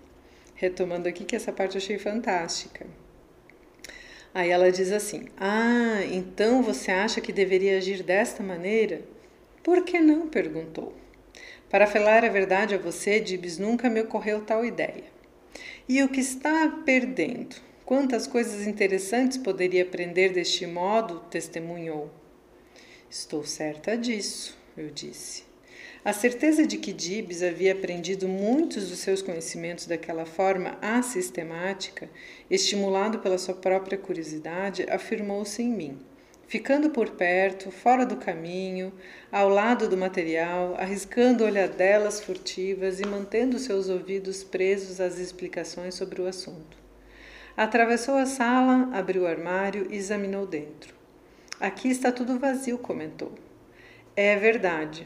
Retomando 0.55 1.07
aqui 1.07 1.25
que 1.25 1.35
essa 1.35 1.51
parte 1.51 1.75
eu 1.75 1.81
achei 1.81 1.99
fantástica. 1.99 2.87
Aí 4.37 4.51
ela 4.51 4.71
diz 4.71 4.91
assim: 4.91 5.25
Ah, 5.35 6.05
então 6.11 6.61
você 6.61 6.91
acha 6.91 7.19
que 7.19 7.33
deveria 7.33 7.75
agir 7.75 8.03
desta 8.03 8.43
maneira? 8.43 9.01
Por 9.63 9.83
que 9.83 9.99
não? 9.99 10.27
perguntou. 10.27 10.93
Para 11.71 11.87
falar 11.87 12.23
a 12.23 12.29
verdade 12.29 12.75
a 12.75 12.77
você, 12.77 13.19
Dibs, 13.19 13.57
nunca 13.57 13.89
me 13.89 13.99
ocorreu 13.99 14.45
tal 14.45 14.63
ideia. 14.63 15.05
E 15.89 16.03
o 16.03 16.09
que 16.09 16.19
está 16.19 16.69
perdendo? 16.85 17.55
Quantas 17.83 18.27
coisas 18.27 18.67
interessantes 18.67 19.39
poderia 19.39 19.81
aprender 19.81 20.31
deste 20.31 20.67
modo? 20.67 21.19
testemunhou. 21.31 22.11
Estou 23.09 23.43
certa 23.43 23.97
disso, 23.97 24.55
eu 24.77 24.91
disse. 24.91 25.46
A 26.07 26.13
certeza 26.13 26.65
de 26.65 26.77
que 26.77 26.95
Gibbs 26.97 27.43
havia 27.43 27.73
aprendido 27.73 28.29
muitos 28.29 28.89
dos 28.89 28.99
seus 28.99 29.21
conhecimentos 29.21 29.87
daquela 29.87 30.25
forma 30.25 30.77
assistemática, 30.81 32.09
estimulado 32.49 33.19
pela 33.19 33.37
sua 33.37 33.53
própria 33.53 33.97
curiosidade, 33.97 34.85
afirmou-se 34.89 35.61
em 35.61 35.69
mim. 35.69 35.99
Ficando 36.47 36.91
por 36.91 37.09
perto, 37.09 37.71
fora 37.71 38.05
do 38.05 38.15
caminho, 38.15 38.93
ao 39.29 39.49
lado 39.49 39.89
do 39.89 39.97
material, 39.97 40.75
arriscando 40.79 41.43
olhadelas 41.43 42.21
furtivas 42.21 43.01
e 43.01 43.05
mantendo 43.05 43.59
seus 43.59 43.89
ouvidos 43.89 44.45
presos 44.45 45.01
às 45.01 45.19
explicações 45.19 45.95
sobre 45.95 46.21
o 46.21 46.25
assunto. 46.25 46.77
Atravessou 47.57 48.15
a 48.15 48.25
sala, 48.25 48.89
abriu 48.93 49.23
o 49.23 49.27
armário 49.27 49.85
e 49.89 49.97
examinou 49.97 50.47
dentro. 50.47 50.95
Aqui 51.59 51.89
está 51.89 52.13
tudo 52.13 52.39
vazio, 52.39 52.77
comentou. 52.77 53.33
É 54.15 54.37
verdade, 54.37 55.05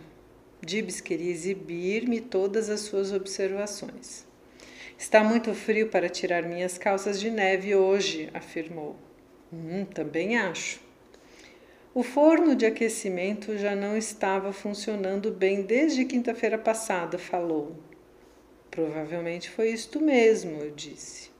Dibs 0.63 1.01
queria 1.01 1.31
exibir-me 1.31 2.21
todas 2.21 2.69
as 2.69 2.81
suas 2.81 3.11
observações. 3.11 4.25
Está 4.95 5.23
muito 5.23 5.55
frio 5.55 5.89
para 5.89 6.07
tirar 6.07 6.43
minhas 6.43 6.77
calças 6.77 7.19
de 7.19 7.31
neve 7.31 7.75
hoje, 7.75 8.29
afirmou. 8.31 8.95
Hum, 9.51 9.85
também 9.85 10.37
acho. 10.37 10.79
O 11.95 12.03
forno 12.03 12.55
de 12.55 12.67
aquecimento 12.67 13.57
já 13.57 13.75
não 13.75 13.97
estava 13.97 14.53
funcionando 14.53 15.31
bem 15.31 15.63
desde 15.63 16.05
quinta-feira 16.05 16.59
passada, 16.59 17.17
falou. 17.17 17.75
Provavelmente 18.69 19.49
foi 19.49 19.71
isto 19.71 19.99
mesmo, 19.99 20.61
eu 20.61 20.69
disse. 20.69 21.31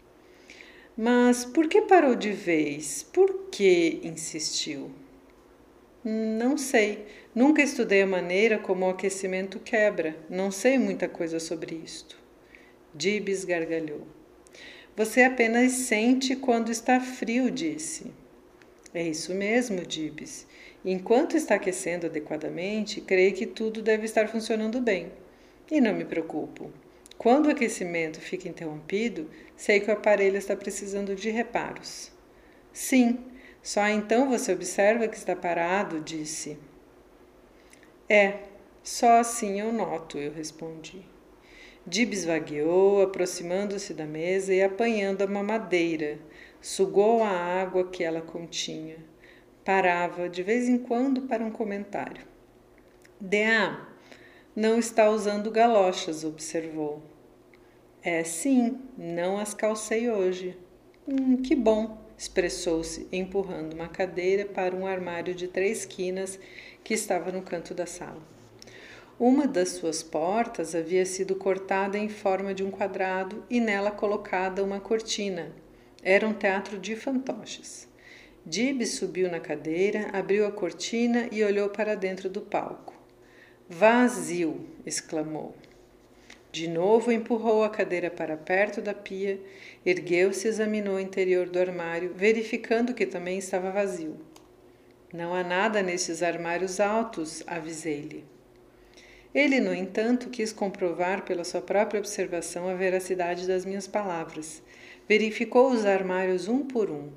Mas 0.98 1.46
por 1.46 1.68
que 1.68 1.84
parou 1.84 2.16
de 2.16 2.32
vez? 2.32 3.04
Por 3.04 3.50
que 3.52 4.02
insistiu? 4.04 4.92
Não 6.04 6.58
sei. 6.58 7.06
Nunca 7.34 7.62
estudei 7.62 8.02
a 8.02 8.08
maneira 8.08 8.60
como 8.60 8.86
o 8.86 8.90
aquecimento 8.90 9.58
quebra. 9.58 10.18
Não 10.30 10.52
sei 10.52 10.78
muita 10.78 11.08
coisa 11.08 11.40
sobre 11.40 11.76
isto. 11.76 12.20
Dibs 12.94 13.46
gargalhou. 13.46 14.06
Você 14.98 15.24
apenas 15.24 15.72
sente 15.72 16.36
quando 16.36 16.70
está 16.70 17.00
frio, 17.00 17.50
disse. 17.50 18.12
É 18.94 19.02
isso 19.02 19.34
mesmo, 19.34 19.86
Dibs. 19.86 20.46
Enquanto 20.84 21.38
está 21.38 21.56
aquecendo 21.56 22.08
adequadamente, 22.08 23.00
creio 23.00 23.34
que 23.34 23.46
tudo 23.46 23.82
deve 23.82 24.04
estar 24.04 24.28
funcionando 24.28 24.82
bem. 24.82 25.14
E 25.72 25.80
não 25.80 25.94
me 25.94 26.04
preocupo. 26.04 26.70
Quando 27.18 27.46
o 27.46 27.52
aquecimento 27.52 28.20
fica 28.20 28.50
interrompido, 28.50 29.30
sei 29.56 29.80
que 29.80 29.90
o 29.90 29.94
aparelho 29.94 30.36
está 30.36 30.54
precisando 30.54 31.16
de 31.16 31.30
reparos. 31.30 32.12
Sim, 32.74 33.20
só 33.64 33.88
então 33.88 34.30
você 34.30 34.52
observa 34.52 35.08
que 35.08 35.16
está 35.16 35.34
parado, 35.34 36.02
disse. 36.02 36.58
É, 38.14 38.40
só 38.84 39.22
assim 39.22 39.62
eu 39.62 39.72
noto, 39.72 40.18
eu 40.18 40.34
respondi. 40.34 41.02
Dibs 41.88 42.26
vagueou, 42.26 43.02
aproximando-se 43.02 43.94
da 43.94 44.06
mesa 44.06 44.54
e 44.54 44.62
apanhando 44.62 45.22
a 45.22 45.28
mamadeira. 45.28 46.20
Sugou 46.60 47.24
a 47.24 47.30
água 47.30 47.88
que 47.88 48.04
ela 48.04 48.20
continha. 48.20 48.98
Parava 49.64 50.28
de 50.28 50.44
vez 50.44 50.68
em 50.68 50.78
quando 50.78 51.22
para 51.22 51.42
um 51.42 51.50
comentário. 51.50 52.28
Dea, 53.18 53.80
não 54.54 54.78
está 54.78 55.10
usando 55.10 55.50
galochas, 55.50 56.26
observou. 56.26 57.02
É 58.04 58.26
sim, 58.26 58.78
não 58.98 59.38
as 59.38 59.54
calcei 59.54 60.10
hoje. 60.10 60.58
Hum, 61.08 61.38
que 61.38 61.56
bom, 61.56 61.98
expressou-se, 62.18 63.08
empurrando 63.10 63.74
uma 63.74 63.88
cadeira 63.88 64.44
para 64.44 64.76
um 64.76 64.86
armário 64.86 65.34
de 65.34 65.48
três 65.48 65.86
quinas 65.86 66.38
que 66.84 66.94
estava 66.94 67.32
no 67.32 67.42
canto 67.42 67.74
da 67.74 67.86
sala. 67.86 68.22
Uma 69.20 69.46
das 69.46 69.70
suas 69.70 70.02
portas 70.02 70.74
havia 70.74 71.06
sido 71.06 71.36
cortada 71.36 71.98
em 71.98 72.10
forma 72.10 72.54
de 72.54 72.64
um 72.64 72.72
quadrado 72.72 73.44
e 73.50 73.60
nela 73.60 73.92
colocada 73.92 74.64
uma 74.64 74.80
cortina. 74.80 75.52
Era 76.02 76.28
um 76.28 76.34
teatro 76.34 76.80
de 76.80 76.96
fantoches. 76.96 77.88
Dib 78.44 78.82
subiu 78.84 79.30
na 79.30 79.40
cadeira, 79.40 80.10
abriu 80.12 80.48
a 80.48 80.52
cortina 80.52 81.28
e 81.32 81.44
olhou 81.44 81.70
para 81.70 81.94
dentro 81.94 82.28
do 82.28 82.42
palco. 82.42 82.96
Vazio! 83.70 84.66
exclamou. 84.84 85.56
De 86.52 86.68
novo 86.68 87.12
empurrou 87.12 87.64
a 87.64 87.70
cadeira 87.70 88.10
para 88.10 88.36
perto 88.36 88.82
da 88.82 88.94
pia, 88.94 89.40
ergueu-se 89.86 90.48
e 90.48 90.50
examinou 90.50 90.96
o 90.96 91.00
interior 91.00 91.48
do 91.48 91.60
armário, 91.60 92.12
verificando 92.16 92.94
que 92.94 93.06
também 93.06 93.38
estava 93.38 93.70
vazio. 93.70 94.18
Não 95.14 95.34
há 95.34 95.44
nada 95.44 95.84
nesses 95.84 96.24
armários 96.24 96.80
altos, 96.80 97.44
avisei-lhe. 97.46 98.24
Ele, 99.36 99.60
no 99.60 99.74
entanto, 99.74 100.30
quis 100.30 100.54
comprovar 100.54 101.24
pela 101.24 101.44
sua 101.44 101.62
própria 101.62 102.00
observação 102.00 102.70
a 102.70 102.76
veracidade 102.76 103.46
das 103.46 103.66
minhas 103.66 103.88
palavras. 103.88 104.64
Verificou 105.10 105.70
os 105.70 105.86
armários 105.86 106.48
um 106.48 106.66
por 106.66 106.90
um, 106.90 107.10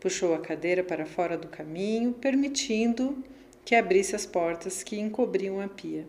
puxou 0.00 0.34
a 0.34 0.38
cadeira 0.38 0.82
para 0.82 1.04
fora 1.04 1.36
do 1.36 1.48
caminho, 1.48 2.14
permitindo 2.14 3.22
que 3.64 3.74
abrisse 3.74 4.16
as 4.16 4.24
portas 4.24 4.82
que 4.82 4.98
encobriam 4.98 5.60
a 5.60 5.68
pia. 5.68 6.06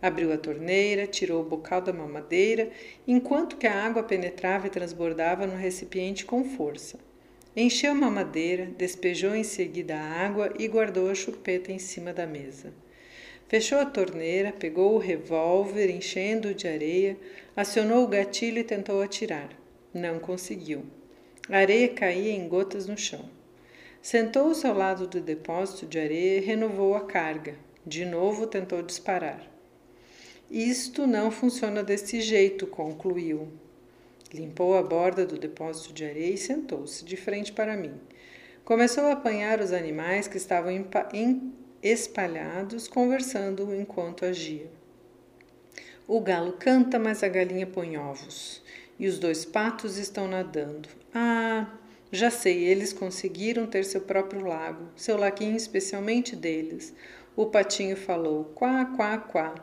Abriu 0.00 0.32
a 0.32 0.38
torneira, 0.38 1.06
tirou 1.06 1.42
o 1.42 1.48
bocal 1.48 1.82
da 1.82 1.92
mamadeira, 1.92 2.70
enquanto 3.06 3.56
que 3.56 3.66
a 3.66 3.84
água 3.84 4.02
penetrava 4.02 4.66
e 4.66 4.70
transbordava 4.70 5.46
no 5.46 5.56
recipiente 5.56 6.24
com 6.24 6.44
força. 6.44 6.98
Encheu 7.60 7.90
a 7.90 7.94
mamadeira, 7.94 8.66
despejou 8.78 9.34
em 9.34 9.42
seguida 9.42 9.96
a 9.96 10.24
água 10.24 10.54
e 10.60 10.68
guardou 10.68 11.10
a 11.10 11.14
chupeta 11.16 11.72
em 11.72 11.78
cima 11.80 12.12
da 12.12 12.24
mesa. 12.24 12.72
Fechou 13.48 13.80
a 13.80 13.84
torneira, 13.84 14.52
pegou 14.52 14.94
o 14.94 14.98
revólver, 14.98 15.90
enchendo-o 15.90 16.54
de 16.54 16.68
areia, 16.68 17.16
acionou 17.56 18.04
o 18.04 18.06
gatilho 18.06 18.60
e 18.60 18.62
tentou 18.62 19.02
atirar. 19.02 19.48
Não 19.92 20.20
conseguiu. 20.20 20.84
A 21.48 21.56
areia 21.56 21.88
caía 21.88 22.30
em 22.30 22.46
gotas 22.46 22.86
no 22.86 22.96
chão. 22.96 23.28
Sentou-se 24.00 24.64
ao 24.64 24.76
lado 24.76 25.08
do 25.08 25.20
depósito 25.20 25.84
de 25.84 25.98
areia 25.98 26.38
e 26.38 26.44
renovou 26.44 26.94
a 26.94 27.06
carga. 27.06 27.56
De 27.84 28.04
novo 28.04 28.46
tentou 28.46 28.82
disparar. 28.82 29.44
Isto 30.48 31.08
não 31.08 31.28
funciona 31.32 31.82
desse 31.82 32.20
jeito, 32.20 32.68
concluiu. 32.68 33.48
Limpou 34.32 34.76
a 34.76 34.82
borda 34.82 35.24
do 35.24 35.38
depósito 35.38 35.92
de 35.92 36.04
areia 36.04 36.34
e 36.34 36.38
sentou-se 36.38 37.04
de 37.04 37.16
frente 37.16 37.52
para 37.52 37.76
mim. 37.76 37.94
Começou 38.62 39.04
a 39.04 39.12
apanhar 39.12 39.60
os 39.60 39.72
animais 39.72 40.28
que 40.28 40.36
estavam 40.36 40.70
espalhados, 41.82 42.86
conversando 42.86 43.74
enquanto 43.74 44.26
agia. 44.26 44.70
O 46.06 46.20
galo 46.20 46.52
canta, 46.52 46.98
mas 46.98 47.22
a 47.22 47.28
galinha 47.28 47.66
põe 47.66 47.96
ovos. 47.96 48.62
E 48.98 49.06
os 49.06 49.18
dois 49.18 49.44
patos 49.44 49.96
estão 49.96 50.28
nadando. 50.28 50.88
Ah, 51.14 51.72
já 52.10 52.30
sei, 52.30 52.64
eles 52.64 52.92
conseguiram 52.92 53.66
ter 53.66 53.84
seu 53.84 54.02
próprio 54.02 54.44
lago, 54.44 54.88
seu 54.96 55.16
laguinho 55.16 55.56
especialmente 55.56 56.34
deles. 56.34 56.94
O 57.36 57.46
patinho 57.46 57.96
falou 57.96 58.44
quá, 58.54 58.84
quá, 58.96 59.16
quá. 59.18 59.54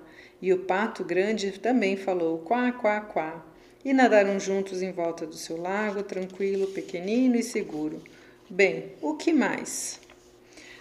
E 0.42 0.54
o 0.54 0.60
pato 0.66 1.04
grande 1.04 1.60
também 1.60 1.98
falou 1.98 2.40
quá, 2.40 2.72
quá, 2.72 3.02
quá. 3.02 3.46
E 3.86 3.94
nadaram 3.94 4.40
juntos 4.40 4.82
em 4.82 4.92
volta 4.92 5.28
do 5.28 5.36
seu 5.36 5.62
lago, 5.62 6.02
tranquilo, 6.02 6.66
pequenino 6.66 7.36
e 7.36 7.44
seguro. 7.44 8.02
Bem, 8.50 8.94
o 9.00 9.14
que 9.14 9.32
mais? 9.32 10.00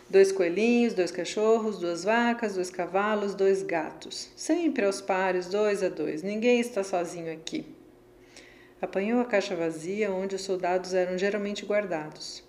Dois 0.09 0.33
coelhinhos, 0.33 0.95
dois 0.95 1.11
cachorros, 1.11 1.79
duas 1.79 2.03
vacas, 2.03 2.55
dois 2.55 2.71
cavalos, 2.71 3.35
dois 3.35 3.63
gatos. 3.63 4.31
Sempre 4.35 4.87
aos 4.87 5.03
pares, 5.03 5.49
dois 5.49 5.83
a 5.83 5.91
dois. 5.91 6.23
Ninguém 6.23 6.61
está 6.61 6.83
sozinho 6.83 7.31
aqui. 7.31 7.67
Apanhou 8.81 9.21
a 9.21 9.27
caixa 9.27 9.55
vazia 9.55 10.11
onde 10.11 10.37
os 10.37 10.43
soldados 10.43 10.95
eram 10.95 11.19
geralmente 11.19 11.67
guardados. 11.67 12.43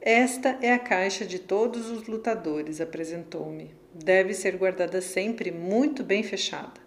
Esta 0.00 0.58
é 0.60 0.72
a 0.72 0.80
caixa 0.80 1.24
de 1.24 1.38
todos 1.38 1.90
os 1.90 2.08
lutadores, 2.08 2.80
apresentou-me. 2.80 3.70
Deve 3.94 4.34
ser 4.34 4.56
guardada 4.56 5.00
sempre 5.00 5.52
muito 5.52 6.02
bem 6.02 6.24
fechada. 6.24 6.85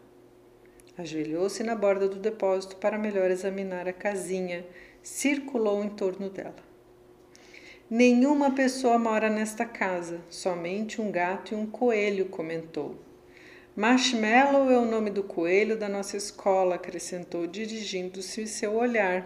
Ajoelhou-se 0.99 1.63
na 1.63 1.75
borda 1.75 2.09
do 2.09 2.17
depósito 2.17 2.75
para 2.75 2.97
melhor 2.97 3.31
examinar 3.31 3.87
a 3.87 3.93
casinha, 3.93 4.65
circulou 5.01 5.81
em 5.81 5.87
torno 5.87 6.29
dela. 6.29 6.57
Nenhuma 7.89 8.51
pessoa 8.51 8.99
mora 8.99 9.29
nesta 9.29 9.63
casa, 9.63 10.19
somente 10.29 10.99
um 10.99 11.09
gato 11.09 11.53
e 11.53 11.55
um 11.55 11.65
coelho, 11.65 12.25
comentou. 12.25 12.97
Marshmallow 13.77 14.69
é 14.69 14.77
o 14.77 14.83
nome 14.83 15.09
do 15.09 15.23
coelho 15.23 15.77
da 15.77 15.87
nossa 15.87 16.17
escola, 16.17 16.75
acrescentou, 16.75 17.47
dirigindo-se 17.47 18.45
seu 18.45 18.73
olhar. 18.73 19.25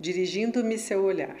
Dirigindo-me 0.00 0.76
seu 0.78 1.04
olhar. 1.04 1.38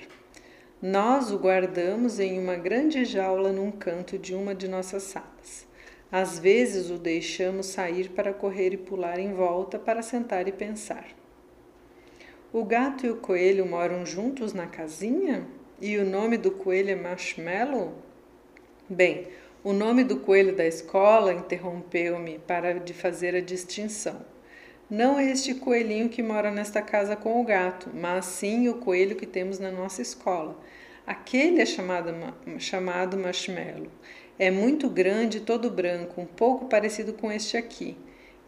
Nós 0.80 1.32
o 1.32 1.36
guardamos 1.36 2.20
em 2.20 2.38
uma 2.38 2.54
grande 2.54 3.04
jaula 3.04 3.50
num 3.50 3.72
canto 3.72 4.16
de 4.16 4.36
uma 4.36 4.54
de 4.54 4.68
nossas 4.68 5.02
salas. 5.02 5.68
Às 6.12 6.38
vezes 6.38 6.90
o 6.90 6.98
deixamos 6.98 7.66
sair 7.66 8.10
para 8.10 8.32
correr 8.32 8.72
e 8.72 8.76
pular 8.76 9.18
em 9.18 9.32
volta 9.32 9.78
para 9.78 10.02
sentar 10.02 10.48
e 10.48 10.52
pensar. 10.52 11.06
O 12.52 12.64
gato 12.64 13.06
e 13.06 13.10
o 13.10 13.16
coelho 13.16 13.64
moram 13.64 14.04
juntos 14.04 14.52
na 14.52 14.66
casinha? 14.66 15.46
E 15.80 15.96
o 15.98 16.04
nome 16.04 16.36
do 16.36 16.50
coelho 16.50 16.90
é 16.90 16.96
Marshmallow? 16.96 17.94
Bem, 18.88 19.28
o 19.62 19.72
nome 19.72 20.02
do 20.02 20.16
coelho 20.16 20.56
da 20.56 20.66
escola 20.66 21.32
interrompeu-me 21.32 22.40
para 22.40 22.74
de 22.74 22.92
fazer 22.92 23.36
a 23.36 23.40
distinção. 23.40 24.24
Não 24.90 25.16
é 25.16 25.30
este 25.30 25.54
coelhinho 25.54 26.08
que 26.08 26.24
mora 26.24 26.50
nesta 26.50 26.82
casa 26.82 27.14
com 27.14 27.40
o 27.40 27.44
gato, 27.44 27.88
mas 27.94 28.24
sim 28.24 28.68
o 28.68 28.74
coelho 28.74 29.14
que 29.14 29.26
temos 29.26 29.60
na 29.60 29.70
nossa 29.70 30.02
escola. 30.02 30.58
Aquele 31.06 31.62
é 31.62 31.66
chamado, 31.66 32.12
chamado 32.58 33.16
marshmallow. 33.16 33.86
É 34.40 34.50
muito 34.50 34.88
grande, 34.88 35.40
todo 35.40 35.70
branco, 35.70 36.18
um 36.18 36.24
pouco 36.24 36.64
parecido 36.64 37.12
com 37.12 37.30
este 37.30 37.58
aqui. 37.58 37.94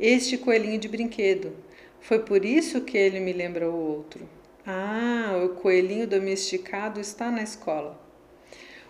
Este 0.01 0.39
coelhinho 0.39 0.81
de 0.81 0.89
brinquedo. 0.89 1.53
Foi 2.01 2.21
por 2.21 2.47
isso 2.47 2.81
que 2.81 2.97
ele 2.97 3.21
me 3.21 3.31
lembra 3.31 3.69
o 3.69 3.75
outro. 3.75 4.27
Ah, 4.67 5.39
o 5.45 5.51
coelhinho 5.51 6.07
domesticado 6.07 6.99
está 6.99 7.31
na 7.31 7.43
escola. 7.43 8.01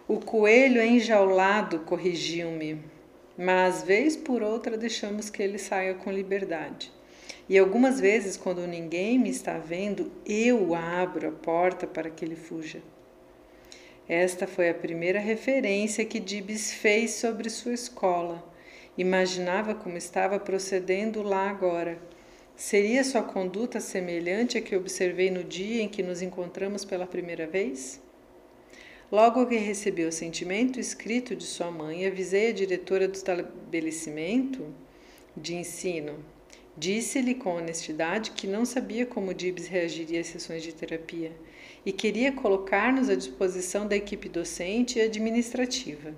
O 0.07 0.21
coelho 0.21 0.81
é 0.81 0.87
enjaulado, 0.87 1.81
corrigiu-me, 1.81 2.81
mas 3.37 3.83
vez 3.83 4.17
por 4.17 4.41
outra 4.41 4.77
deixamos 4.77 5.29
que 5.29 5.43
ele 5.43 5.59
saia 5.59 5.95
com 5.95 6.12
liberdade. 6.12 6.93
E 7.49 7.59
algumas 7.59 7.99
vezes, 7.99 8.37
quando 8.37 8.65
ninguém 8.65 9.19
me 9.19 9.31
está 9.31 9.59
vendo, 9.59 10.12
eu 10.25 10.73
abro 10.73 11.31
a 11.31 11.33
porta 11.33 11.85
para 11.85 12.11
que 12.11 12.25
ele 12.25 12.37
fuja. 12.37 12.81
Esta 14.14 14.46
foi 14.46 14.68
a 14.68 14.75
primeira 14.75 15.18
referência 15.18 16.05
que 16.05 16.20
Dibs 16.20 16.70
fez 16.70 17.12
sobre 17.12 17.48
sua 17.48 17.72
escola. 17.72 18.46
Imaginava 18.94 19.75
como 19.75 19.96
estava 19.96 20.38
procedendo 20.38 21.22
lá 21.22 21.48
agora 21.48 21.98
Seria 22.55 23.03
sua 23.05 23.22
conduta 23.22 23.81
semelhante 23.81 24.59
à 24.59 24.61
que 24.61 24.77
observei 24.77 25.31
no 25.31 25.42
dia 25.42 25.83
em 25.83 25.88
que 25.88 26.03
nos 26.03 26.20
encontramos 26.20 26.85
pela 26.85 27.07
primeira 27.07 27.46
vez? 27.46 28.03
Logo 29.11 29.46
que 29.46 29.57
recebi 29.57 30.05
o 30.05 30.12
sentimento 30.12 30.79
escrito 30.79 31.35
de 31.35 31.44
sua 31.44 31.70
mãe, 31.70 32.07
avisei 32.07 32.51
a 32.51 32.53
diretora 32.53 33.09
do 33.09 33.14
estabelecimento 33.14 34.75
de 35.35 35.55
ensino. 35.55 36.22
Disse-lhe 36.77 37.35
com 37.35 37.57
honestidade 37.57 38.33
que 38.33 38.46
não 38.46 38.66
sabia 38.66 39.07
como 39.07 39.33
Dibs 39.33 39.68
reagiria 39.68 40.20
às 40.20 40.27
sessões 40.27 40.62
de 40.62 40.75
terapia 40.75 41.33
e 41.85 41.92
queria 41.92 42.33
colocar-nos 42.33 43.09
à 43.09 43.14
disposição 43.14 43.87
da 43.87 43.97
equipe 43.97 44.29
docente 44.29 44.99
e 44.99 45.03
administrativa. 45.03 46.14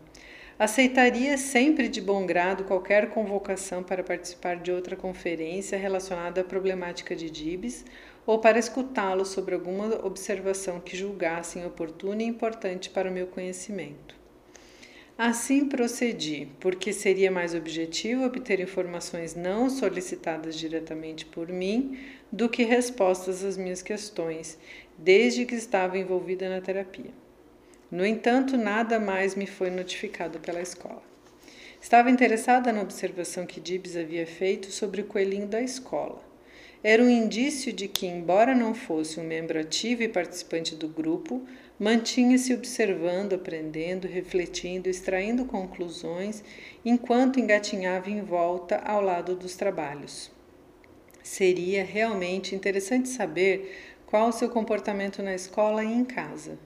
Aceitaria 0.58 1.36
sempre 1.36 1.88
de 1.88 2.00
bom 2.00 2.24
grado 2.24 2.64
qualquer 2.64 3.10
convocação 3.10 3.82
para 3.82 4.04
participar 4.04 4.56
de 4.56 4.70
outra 4.70 4.94
conferência 4.94 5.76
relacionada 5.76 6.42
à 6.42 6.44
problemática 6.44 7.16
de 7.16 7.28
Dibs 7.28 7.84
ou 8.24 8.38
para 8.38 8.58
escutá-lo 8.58 9.24
sobre 9.24 9.54
alguma 9.54 10.06
observação 10.06 10.78
que 10.78 10.96
julgassem 10.96 11.66
oportuna 11.66 12.22
e 12.22 12.26
importante 12.26 12.88
para 12.88 13.10
o 13.10 13.12
meu 13.12 13.26
conhecimento. 13.26 14.14
Assim 15.16 15.68
procedi, 15.68 16.48
porque 16.58 16.92
seria 16.92 17.30
mais 17.30 17.54
objetivo 17.54 18.24
obter 18.24 18.58
informações 18.58 19.36
não 19.36 19.70
solicitadas 19.70 20.58
diretamente 20.58 21.24
por 21.24 21.48
mim 21.48 21.96
do 22.32 22.48
que 22.48 22.64
respostas 22.64 23.44
às 23.44 23.56
minhas 23.56 23.80
questões, 23.80 24.58
desde 24.98 25.44
que 25.44 25.54
estava 25.54 25.98
envolvida 25.98 26.48
na 26.48 26.60
terapia. 26.60 27.10
No 27.90 28.04
entanto, 28.04 28.56
nada 28.56 28.98
mais 28.98 29.34
me 29.34 29.46
foi 29.46 29.70
notificado 29.70 30.38
pela 30.40 30.60
escola. 30.60 31.02
Estava 31.80 32.10
interessada 32.10 32.72
na 32.72 32.80
observação 32.80 33.44
que 33.44 33.60
Dibs 33.60 33.96
havia 33.96 34.26
feito 34.26 34.72
sobre 34.72 35.02
o 35.02 35.04
coelhinho 35.04 35.46
da 35.46 35.60
escola. 35.60 36.22
era 36.86 37.02
um 37.02 37.08
indício 37.08 37.72
de 37.72 37.88
que, 37.88 38.06
embora 38.06 38.54
não 38.54 38.74
fosse 38.74 39.18
um 39.18 39.24
membro 39.24 39.58
ativo 39.58 40.02
e 40.02 40.08
participante 40.08 40.74
do 40.74 40.86
grupo, 40.86 41.42
mantinha-se 41.80 42.52
observando, 42.52 43.32
aprendendo, 43.32 44.06
refletindo, 44.06 44.90
extraindo 44.90 45.46
conclusões, 45.46 46.44
enquanto 46.84 47.40
engatinhava 47.40 48.10
em 48.10 48.20
volta 48.20 48.76
ao 48.84 49.00
lado 49.00 49.34
dos 49.34 49.56
trabalhos. 49.56 50.30
Seria 51.22 51.82
realmente 51.82 52.54
interessante 52.54 53.08
saber 53.08 53.93
qual 54.14 54.28
o 54.28 54.32
seu 54.32 54.48
comportamento 54.48 55.24
na 55.24 55.34
escola 55.34 55.82
e 55.82 55.92
em 55.92 56.04
casa. 56.04 56.56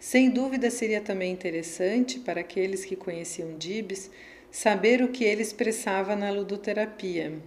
Sem 0.00 0.30
dúvida, 0.30 0.70
seria 0.70 1.02
também 1.02 1.30
interessante 1.30 2.18
para 2.18 2.40
aqueles 2.40 2.82
que 2.82 2.96
conheciam 2.96 3.58
Dibs 3.58 4.10
saber 4.50 5.02
o 5.02 5.08
que 5.08 5.22
ele 5.22 5.42
expressava 5.42 6.16
na 6.16 6.30
ludoterapia. 6.30 7.42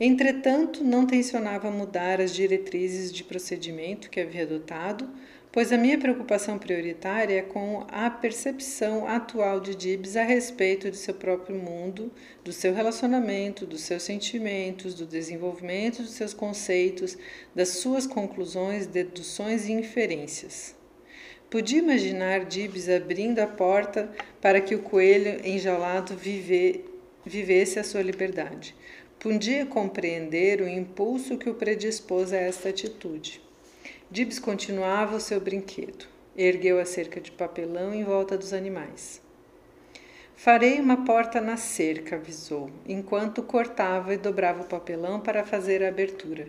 Entretanto, 0.00 0.82
não 0.82 1.06
tensionava 1.06 1.70
mudar 1.70 2.22
as 2.22 2.34
diretrizes 2.34 3.12
de 3.12 3.22
procedimento 3.22 4.08
que 4.08 4.18
havia 4.18 4.44
adotado, 4.44 5.10
pois 5.54 5.70
a 5.72 5.78
minha 5.78 5.96
preocupação 5.96 6.58
prioritária 6.58 7.38
é 7.38 7.42
com 7.42 7.86
a 7.88 8.10
percepção 8.10 9.06
atual 9.06 9.60
de 9.60 9.76
Dibs 9.76 10.16
a 10.16 10.24
respeito 10.24 10.90
de 10.90 10.96
seu 10.96 11.14
próprio 11.14 11.54
mundo, 11.54 12.10
do 12.42 12.52
seu 12.52 12.74
relacionamento, 12.74 13.64
dos 13.64 13.82
seus 13.82 14.02
sentimentos, 14.02 14.94
do 14.94 15.06
desenvolvimento 15.06 16.02
dos 16.02 16.10
seus 16.10 16.34
conceitos, 16.34 17.16
das 17.54 17.68
suas 17.68 18.04
conclusões, 18.04 18.88
deduções 18.88 19.68
e 19.68 19.72
inferências. 19.72 20.74
Podia 21.48 21.78
imaginar 21.78 22.46
Dibs 22.46 22.88
abrindo 22.88 23.38
a 23.38 23.46
porta 23.46 24.10
para 24.40 24.60
que 24.60 24.74
o 24.74 24.82
coelho 24.82 25.40
enjaulado 25.46 26.16
vive, 26.16 26.84
vivesse 27.24 27.78
a 27.78 27.84
sua 27.84 28.02
liberdade. 28.02 28.74
Podia 29.20 29.64
compreender 29.64 30.60
o 30.60 30.68
impulso 30.68 31.38
que 31.38 31.48
o 31.48 31.54
predispôs 31.54 32.32
a 32.32 32.38
esta 32.38 32.70
atitude. 32.70 33.43
Dibs 34.10 34.38
continuava 34.38 35.16
o 35.16 35.20
seu 35.20 35.40
brinquedo. 35.40 36.06
Ergueu 36.36 36.78
a 36.78 36.84
cerca 36.84 37.20
de 37.20 37.32
papelão 37.32 37.94
em 37.94 38.04
volta 38.04 38.36
dos 38.36 38.52
animais. 38.52 39.22
Farei 40.36 40.78
uma 40.78 41.04
porta 41.04 41.40
na 41.40 41.56
cerca, 41.56 42.16
avisou, 42.16 42.70
enquanto 42.86 43.42
cortava 43.42 44.12
e 44.12 44.18
dobrava 44.18 44.62
o 44.62 44.66
papelão 44.66 45.20
para 45.20 45.44
fazer 45.44 45.82
a 45.82 45.88
abertura. 45.88 46.48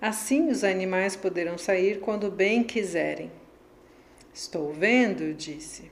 Assim 0.00 0.48
os 0.48 0.62
animais 0.62 1.16
poderão 1.16 1.58
sair 1.58 1.98
quando 2.00 2.30
bem 2.30 2.62
quiserem. 2.62 3.32
Estou 4.32 4.72
vendo, 4.72 5.34
disse. 5.34 5.90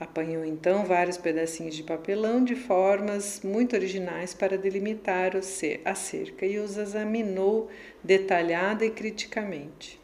Apanhou 0.00 0.44
então 0.44 0.84
vários 0.84 1.16
pedacinhos 1.16 1.76
de 1.76 1.82
papelão 1.82 2.42
de 2.42 2.56
formas 2.56 3.40
muito 3.44 3.76
originais 3.76 4.34
para 4.34 4.58
delimitar 4.58 5.32
a 5.36 5.94
cerca 5.94 6.44
e 6.44 6.58
os 6.58 6.76
examinou 6.76 7.68
detalhada 8.02 8.84
e 8.84 8.90
criticamente. 8.90 9.99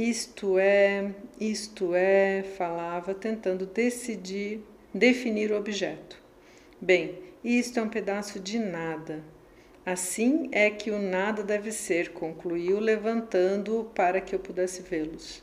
Isto 0.00 0.58
é, 0.58 1.12
isto 1.38 1.94
é, 1.94 2.42
falava, 2.56 3.12
tentando 3.12 3.66
decidir, 3.66 4.64
definir 4.94 5.52
o 5.52 5.58
objeto. 5.58 6.16
Bem, 6.80 7.18
isto 7.44 7.78
é 7.78 7.82
um 7.82 7.88
pedaço 7.90 8.40
de 8.40 8.58
nada. 8.58 9.22
Assim 9.84 10.48
é 10.52 10.70
que 10.70 10.90
o 10.90 10.98
nada 10.98 11.42
deve 11.42 11.70
ser, 11.70 12.14
concluiu, 12.14 12.80
levantando-o 12.80 13.84
para 13.84 14.22
que 14.22 14.34
eu 14.34 14.38
pudesse 14.38 14.80
vê-los. 14.80 15.42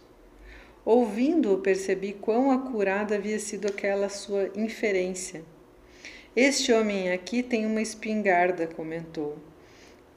Ouvindo-o, 0.84 1.60
percebi 1.60 2.14
quão 2.14 2.50
acurada 2.50 3.14
havia 3.14 3.38
sido 3.38 3.68
aquela 3.68 4.10
sua 4.10 4.50
inferência. 4.56 5.44
Este 6.36 6.74
homem 6.74 7.12
aqui 7.12 7.44
tem 7.44 7.64
uma 7.64 7.80
espingarda, 7.80 8.66
comentou. 8.66 9.38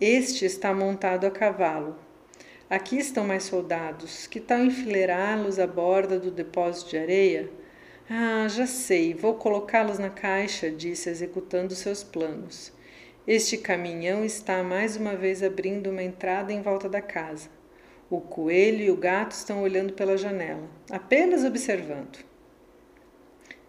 Este 0.01 0.47
está 0.47 0.73
montado 0.73 1.27
a 1.27 1.31
cavalo. 1.31 2.09
Aqui 2.71 2.99
estão 2.99 3.27
mais 3.27 3.43
soldados. 3.43 4.29
Que 4.29 4.39
tal 4.39 4.61
enfileirá-los 4.61 5.59
à 5.59 5.67
borda 5.67 6.21
do 6.21 6.31
depósito 6.31 6.91
de 6.91 6.99
areia? 6.99 7.51
Ah, 8.09 8.47
já 8.47 8.65
sei, 8.65 9.13
vou 9.13 9.35
colocá-los 9.35 9.99
na 9.99 10.09
caixa, 10.09 10.71
disse, 10.71 11.11
executando 11.11 11.75
seus 11.75 12.05
planos. 12.05 12.73
Este 13.27 13.59
caminhão 13.59 14.25
está 14.25 14.63
mais 14.63 14.97
uma 14.97 15.17
vez 15.17 15.43
abrindo 15.43 15.91
uma 15.91 16.01
entrada 16.01 16.53
em 16.53 16.63
volta 16.63 16.89
da 16.89 17.03
casa. 17.03 17.49
O 18.09 18.21
coelho 18.21 18.83
e 18.83 18.91
o 18.93 18.97
gato 18.97 19.33
estão 19.33 19.63
olhando 19.63 19.93
pela 19.95 20.17
janela, 20.17 20.71
apenas 20.89 21.45
observando. 21.45 22.25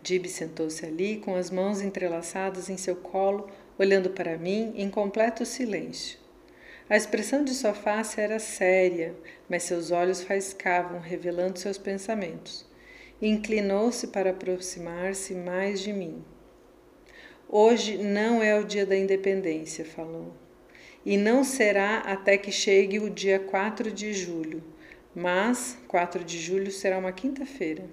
Dib 0.03 0.27
sentou-se 0.27 0.85
ali 0.85 1.17
com 1.17 1.35
as 1.35 1.49
mãos 1.49 1.81
entrelaçadas 1.81 2.69
em 2.69 2.77
seu 2.77 2.95
colo, 2.95 3.49
olhando 3.79 4.11
para 4.11 4.37
mim 4.37 4.73
em 4.75 4.91
completo 4.91 5.43
silêncio. 5.43 6.20
A 6.91 6.97
expressão 6.97 7.45
de 7.45 7.53
sua 7.53 7.73
face 7.73 8.19
era 8.19 8.37
séria, 8.37 9.15
mas 9.47 9.63
seus 9.63 9.91
olhos 9.91 10.23
faiscavam, 10.23 10.99
revelando 10.99 11.57
seus 11.57 11.77
pensamentos. 11.77 12.65
Inclinou-se 13.21 14.07
para 14.07 14.31
aproximar-se 14.31 15.33
mais 15.33 15.79
de 15.79 15.93
mim. 15.93 16.21
Hoje 17.47 17.97
não 17.97 18.43
é 18.43 18.59
o 18.59 18.65
dia 18.65 18.85
da 18.85 18.97
independência, 18.97 19.85
falou 19.85 20.33
e 21.05 21.15
não 21.15 21.45
será 21.45 21.99
até 21.99 22.37
que 22.37 22.51
chegue 22.51 22.99
o 22.99 23.09
dia 23.09 23.39
4 23.39 23.89
de 23.89 24.11
julho, 24.11 24.61
mas 25.15 25.77
4 25.87 26.25
de 26.25 26.37
julho 26.37 26.71
será 26.71 26.97
uma 26.97 27.13
quinta-feira. 27.13 27.85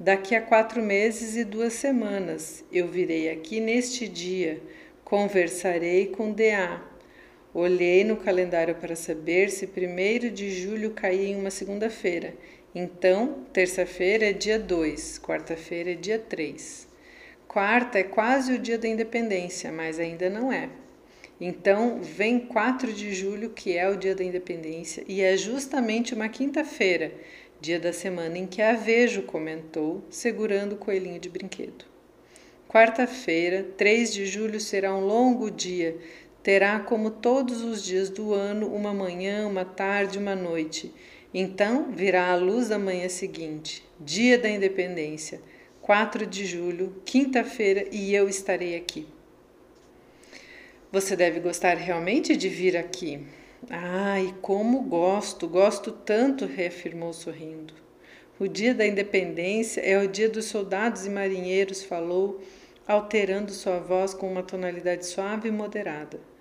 Daqui 0.00 0.34
a 0.34 0.40
quatro 0.40 0.80
meses 0.80 1.36
e 1.36 1.44
duas 1.44 1.74
semanas 1.74 2.64
eu 2.72 2.88
virei 2.88 3.28
aqui 3.28 3.60
neste 3.60 4.08
dia, 4.08 4.62
conversarei 5.04 6.06
com 6.06 6.32
DA. 6.32 6.91
Olhei 7.54 8.02
no 8.02 8.16
calendário 8.16 8.74
para 8.76 8.96
saber 8.96 9.50
se 9.50 9.66
1 9.66 10.32
de 10.32 10.50
julho 10.50 10.92
caía 10.92 11.28
em 11.28 11.36
uma 11.36 11.50
segunda-feira. 11.50 12.32
Então, 12.74 13.44
terça-feira 13.52 14.30
é 14.30 14.32
dia 14.32 14.58
2, 14.58 15.18
quarta-feira 15.18 15.92
é 15.92 15.94
dia 15.94 16.18
3. 16.18 16.88
Quarta 17.46 17.98
é 17.98 18.02
quase 18.02 18.54
o 18.54 18.58
dia 18.58 18.78
da 18.78 18.88
independência, 18.88 19.70
mas 19.70 19.98
ainda 19.98 20.30
não 20.30 20.50
é. 20.50 20.70
Então, 21.38 22.00
vem 22.00 22.40
4 22.40 22.90
de 22.90 23.12
julho, 23.12 23.50
que 23.50 23.76
é 23.76 23.86
o 23.86 23.96
dia 23.96 24.14
da 24.14 24.24
independência, 24.24 25.04
e 25.06 25.20
é 25.20 25.36
justamente 25.36 26.14
uma 26.14 26.30
quinta-feira, 26.30 27.12
dia 27.60 27.78
da 27.78 27.92
semana 27.92 28.38
em 28.38 28.46
que 28.46 28.62
a 28.62 28.72
vejo, 28.72 29.24
comentou, 29.24 30.02
segurando 30.08 30.72
o 30.72 30.78
coelhinho 30.78 31.20
de 31.20 31.28
brinquedo. 31.28 31.84
Quarta-feira, 32.72 33.66
3 33.76 34.14
de 34.14 34.24
julho, 34.24 34.58
será 34.58 34.96
um 34.96 35.04
longo 35.04 35.50
dia. 35.50 35.94
Terá, 36.42 36.80
como 36.80 37.10
todos 37.10 37.62
os 37.62 37.84
dias 37.84 38.10
do 38.10 38.34
ano, 38.34 38.66
uma 38.74 38.92
manhã, 38.92 39.46
uma 39.46 39.64
tarde, 39.64 40.18
uma 40.18 40.34
noite. 40.34 40.92
Então 41.32 41.92
virá 41.92 42.32
a 42.32 42.36
luz 42.36 42.68
da 42.68 42.78
manhã 42.78 43.08
seguinte, 43.08 43.84
dia 44.00 44.36
da 44.36 44.48
independência, 44.48 45.40
4 45.80 46.26
de 46.26 46.44
julho, 46.44 47.00
quinta-feira, 47.04 47.86
e 47.90 48.14
eu 48.14 48.28
estarei 48.28 48.76
aqui. 48.76 49.06
Você 50.90 51.16
deve 51.16 51.40
gostar 51.40 51.76
realmente 51.76 52.36
de 52.36 52.48
vir 52.48 52.76
aqui. 52.76 53.24
E 54.20 54.32
como 54.42 54.82
gosto, 54.82 55.48
gosto 55.48 55.92
tanto, 55.92 56.44
reafirmou 56.44 57.12
sorrindo. 57.12 57.72
O 58.38 58.48
dia 58.48 58.74
da 58.74 58.86
independência 58.86 59.80
é 59.80 59.96
o 59.96 60.08
dia 60.08 60.28
dos 60.28 60.46
soldados 60.46 61.06
e 61.06 61.10
marinheiros, 61.10 61.84
falou, 61.84 62.42
alterando 62.86 63.52
sua 63.52 63.78
voz 63.78 64.12
com 64.12 64.30
uma 64.30 64.42
tonalidade 64.42 65.06
suave 65.06 65.48
e 65.48 65.52
moderada. 65.52 66.31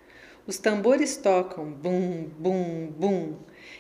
Os 0.48 0.58
tambores 0.58 1.16
tocam 1.18 1.66
bum, 1.66 2.28
bum, 2.40 2.88
bum, 2.98 3.36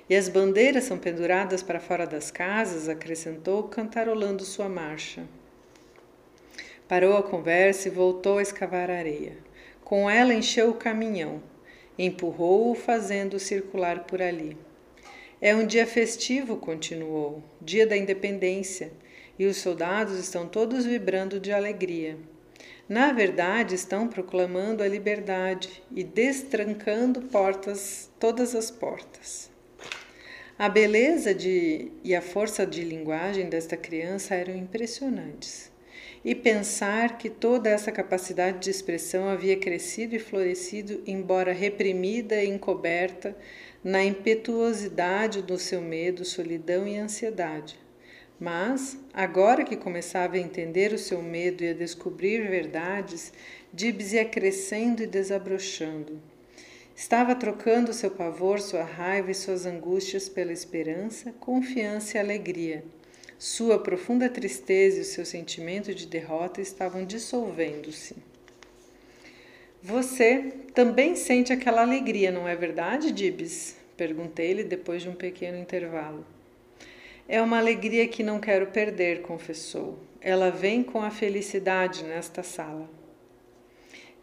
e 0.07 0.15
as 0.15 0.29
bandeiras 0.29 0.83
são 0.83 0.97
penduradas 0.97 1.63
para 1.63 1.79
fora 1.79 2.05
das 2.05 2.29
casas, 2.29 2.87
acrescentou, 2.87 3.63
cantarolando 3.63 4.45
sua 4.45 4.69
marcha. 4.69 5.23
Parou 6.87 7.17
a 7.17 7.23
conversa 7.23 7.87
e 7.87 7.91
voltou 7.91 8.37
a 8.37 8.41
escavar 8.41 8.91
a 8.91 8.97
areia. 8.97 9.37
Com 9.83 10.09
ela 10.09 10.33
encheu 10.33 10.69
o 10.69 10.75
caminhão, 10.75 11.41
empurrou-o, 11.97 12.75
fazendo-o 12.75 13.39
circular 13.39 14.03
por 14.03 14.21
ali. 14.21 14.55
É 15.41 15.55
um 15.55 15.65
dia 15.65 15.87
festivo, 15.87 16.57
continuou, 16.57 17.43
dia 17.59 17.87
da 17.87 17.97
independência, 17.97 18.91
e 19.39 19.45
os 19.47 19.57
soldados 19.57 20.19
estão 20.19 20.47
todos 20.47 20.85
vibrando 20.85 21.39
de 21.39 21.51
alegria. 21.51 22.17
Na 22.91 23.13
verdade, 23.13 23.73
estão 23.73 24.05
proclamando 24.05 24.83
a 24.83 24.87
liberdade 24.89 25.81
e 25.95 26.03
destrancando 26.03 27.21
portas, 27.21 28.11
todas 28.19 28.53
as 28.53 28.69
portas. 28.69 29.49
A 30.59 30.67
beleza 30.67 31.33
de, 31.33 31.89
e 32.03 32.13
a 32.13 32.21
força 32.21 32.65
de 32.67 32.83
linguagem 32.83 33.47
desta 33.47 33.77
criança 33.77 34.35
eram 34.35 34.57
impressionantes 34.57 35.71
e 36.25 36.35
pensar 36.35 37.17
que 37.17 37.29
toda 37.29 37.69
essa 37.69 37.93
capacidade 37.93 38.59
de 38.59 38.69
expressão 38.69 39.29
havia 39.29 39.55
crescido 39.55 40.13
e 40.13 40.19
florescido, 40.19 41.01
embora 41.07 41.53
reprimida 41.53 42.43
e 42.43 42.49
encoberta, 42.49 43.37
na 43.81 44.03
impetuosidade 44.03 45.41
do 45.41 45.57
seu 45.57 45.81
medo, 45.81 46.25
solidão 46.25 46.85
e 46.85 46.97
ansiedade. 46.97 47.79
Mas, 48.41 48.97
agora 49.13 49.63
que 49.63 49.77
começava 49.77 50.35
a 50.35 50.39
entender 50.39 50.91
o 50.91 50.97
seu 50.97 51.21
medo 51.21 51.63
e 51.63 51.69
a 51.69 51.73
descobrir 51.73 52.49
verdades, 52.49 53.31
Dibs 53.71 54.13
ia 54.13 54.25
crescendo 54.25 55.03
e 55.03 55.05
desabrochando. 55.05 56.19
Estava 56.95 57.35
trocando 57.35 57.93
seu 57.93 58.09
pavor, 58.09 58.59
sua 58.59 58.81
raiva 58.83 59.29
e 59.29 59.35
suas 59.35 59.67
angústias 59.67 60.27
pela 60.27 60.51
esperança, 60.51 61.31
confiança 61.39 62.17
e 62.17 62.19
alegria. 62.19 62.83
Sua 63.37 63.77
profunda 63.77 64.27
tristeza 64.27 64.97
e 64.97 65.01
o 65.01 65.05
seu 65.05 65.23
sentimento 65.23 65.93
de 65.93 66.07
derrota 66.07 66.61
estavam 66.61 67.05
dissolvendo-se. 67.05 68.15
Você 69.83 70.51
também 70.73 71.15
sente 71.15 71.53
aquela 71.53 71.83
alegria, 71.83 72.31
não 72.31 72.47
é 72.47 72.55
verdade, 72.55 73.11
Dibs? 73.11 73.75
Perguntei-lhe 73.95 74.63
depois 74.63 75.03
de 75.03 75.09
um 75.09 75.15
pequeno 75.15 75.59
intervalo. 75.59 76.25
É 77.27 77.41
uma 77.41 77.57
alegria 77.57 78.07
que 78.07 78.23
não 78.23 78.39
quero 78.39 78.67
perder, 78.67 79.21
confessou. 79.21 79.99
Ela 80.19 80.49
vem 80.49 80.83
com 80.83 81.01
a 81.01 81.09
felicidade 81.09 82.03
nesta 82.03 82.43
sala. 82.43 82.89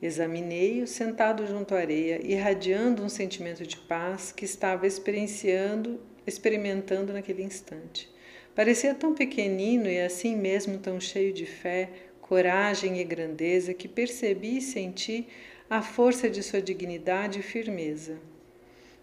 Examinei-o 0.01 0.87
sentado 0.87 1.47
junto 1.47 1.75
à 1.75 1.79
areia, 1.79 2.21
irradiando 2.25 3.03
um 3.03 3.09
sentimento 3.09 3.67
de 3.67 3.77
paz 3.77 4.31
que 4.31 4.45
estava 4.45 4.87
experienciando, 4.87 6.01
experimentando 6.27 7.13
naquele 7.13 7.43
instante. 7.43 8.09
Parecia 8.55 8.95
tão 8.95 9.15
pequenino 9.15 9.89
e 9.89 10.01
assim 10.01 10.37
mesmo 10.37 10.79
tão 10.79 11.01
cheio 11.01 11.33
de 11.33 11.47
fé, 11.47 11.91
coragem 12.21 13.01
e 13.01 13.05
grandeza 13.05 13.75
que 13.75 13.89
percebi 13.89 14.59
e 14.59 14.63
senti 14.63 15.27
a 15.69 15.83
força 15.83 16.29
de 16.31 16.43
sua 16.43 16.61
dignidade 16.61 17.41
e 17.41 17.43
firmeza. 17.43 18.19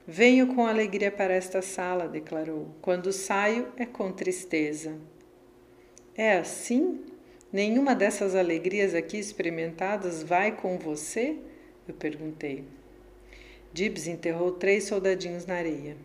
Venho 0.08 0.54
com 0.54 0.68
alegria 0.68 1.12
para 1.12 1.34
esta 1.34 1.64
sala, 1.64 2.08
declarou. 2.08 2.68
Quando 2.80 3.12
saio 3.12 3.68
é 3.76 3.88
com 3.88 4.12
tristeza. 4.12 4.96
É 6.16 6.38
assim? 6.38 7.04
Nenhuma 7.52 7.96
dessas 7.96 8.36
alegrias 8.36 8.94
aqui 8.94 9.18
experimentadas 9.18 10.22
vai 10.22 10.52
com 10.52 10.78
você? 10.78 11.38
Eu 11.88 11.96
perguntei. 11.96 12.66
Dibs 13.74 14.06
enterrou 14.06 14.52
três 14.52 14.84
soldadinhos 14.84 15.48
na 15.48 15.56
areia. 15.56 15.98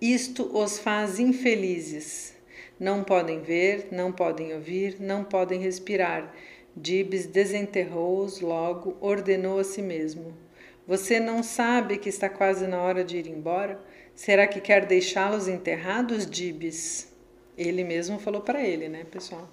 Isto 0.00 0.50
os 0.56 0.78
faz 0.78 1.18
infelizes. 1.18 2.34
Não 2.80 3.04
podem 3.04 3.42
ver, 3.42 3.88
não 3.92 4.10
podem 4.10 4.54
ouvir, 4.54 4.96
não 4.98 5.22
podem 5.22 5.60
respirar. 5.60 6.34
Dibs 6.74 7.26
desenterrou-os 7.26 8.40
logo, 8.40 8.96
ordenou 9.00 9.58
a 9.58 9.64
si 9.64 9.82
mesmo. 9.82 10.43
Você 10.86 11.18
não 11.18 11.42
sabe 11.42 11.96
que 11.96 12.10
está 12.10 12.28
quase 12.28 12.66
na 12.66 12.82
hora 12.82 13.02
de 13.02 13.16
ir 13.16 13.26
embora? 13.26 13.80
Será 14.14 14.46
que 14.46 14.60
quer 14.60 14.84
deixá-los 14.84 15.48
enterrados, 15.48 16.28
Dibs? 16.28 17.08
Ele 17.56 17.82
mesmo 17.82 18.18
falou 18.18 18.42
para 18.42 18.62
ele, 18.62 18.88
né, 18.88 19.04
pessoal? 19.10 19.48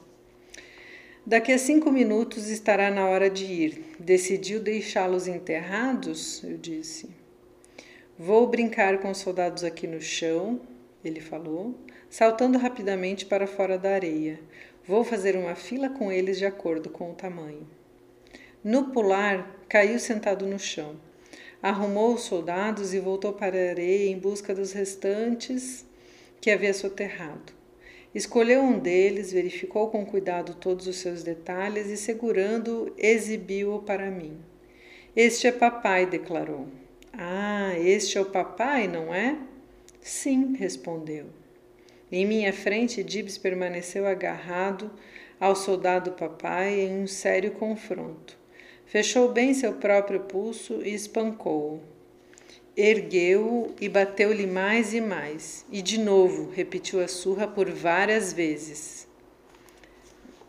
Daqui 1.26 1.52
a 1.52 1.58
cinco 1.58 1.91
minutos 1.91 2.50
estará 2.50 2.91
na 2.91 3.08
hora 3.08 3.30
de 3.30 3.46
ir. 3.46 3.96
Decidiu 4.00 4.60
deixá-los 4.60 5.28
enterrados? 5.28 6.44
Eu 6.44 6.58
disse. 6.58 7.10
Vou 8.20 8.48
brincar 8.48 9.00
com 9.00 9.10
os 9.10 9.20
soldados 9.20 9.63
aqui 9.63 9.88
no 9.88 10.02
chão, 10.02 10.60
ele 11.04 11.22
falou, 11.22 11.76
saltando 12.10 12.58
rapidamente 12.58 13.26
para 13.26 13.48
fora 13.48 13.78
da 13.78 13.94
areia. 13.94 14.39
Vou 14.86 15.04
fazer 15.04 15.36
uma 15.38 15.56
fila 15.56 15.89
com 15.89 16.12
eles 16.12 16.38
de 16.38 16.46
acordo 16.46 16.89
com 16.89 17.12
o 17.12 17.15
tamanho. 17.15 17.67
No 18.63 18.91
pular, 18.91 19.60
caiu 19.70 19.98
sentado 19.98 20.46
no 20.46 20.60
chão. 20.60 21.00
Arrumou 21.62 22.15
os 22.15 22.21
soldados 22.21 22.93
e 22.93 23.00
voltou 23.00 23.34
para 23.34 23.56
a 23.56 23.69
areia 23.69 24.10
em 24.10 24.17
busca 24.17 24.54
dos 24.54 24.71
restantes 24.71 25.86
que 26.39 26.50
havia 26.50 26.74
soterrado. 26.74 27.54
Escolheu 28.13 28.62
um 28.62 28.80
deles, 28.80 29.32
verificou 29.32 29.89
com 29.89 30.06
cuidado 30.06 30.56
todos 30.56 30.88
os 30.88 30.97
seus 30.97 31.24
detalhes 31.24 31.88
e, 31.88 31.95
segurando-o, 31.95 32.93
exibiu-o 32.97 33.84
para 33.84 34.10
mim. 34.10 34.38
Este 35.15 35.47
é 35.47 35.52
papai, 35.52 36.06
declarou. 36.06 36.67
Ah, 37.13 37.74
este 37.78 38.17
é 38.17 38.21
o 38.21 38.26
papai, 38.26 38.88
não 38.88 39.13
é? 39.13 39.38
Sim, 40.02 40.56
respondeu. 40.56 41.28
Em 42.12 42.26
minha 42.26 42.52
frente, 42.52 43.04
Dibs 43.04 43.38
permaneceu 43.38 44.06
agarrado 44.06 44.91
ao 45.39 45.56
soldado 45.56 46.12
papai 46.12 46.82
em 46.82 47.04
um 47.04 47.08
sério 47.08 47.52
confronto. 47.52 48.40
Fechou 48.91 49.30
bem 49.30 49.54
seu 49.54 49.71
próprio 49.75 50.19
pulso 50.19 50.82
e 50.84 50.93
espancou-o. 50.93 51.82
Ergueu-o 52.75 53.73
e 53.80 53.88
bateu-lhe 53.88 54.45
mais 54.45 54.93
e 54.93 54.99
mais, 54.99 55.65
e 55.71 55.82
de 55.82 55.97
novo 55.97 56.51
repetiu 56.51 57.01
a 57.01 57.08
surra 57.08 57.47
por 57.47 57.71
várias 57.71 58.34
vezes. 58.34 59.08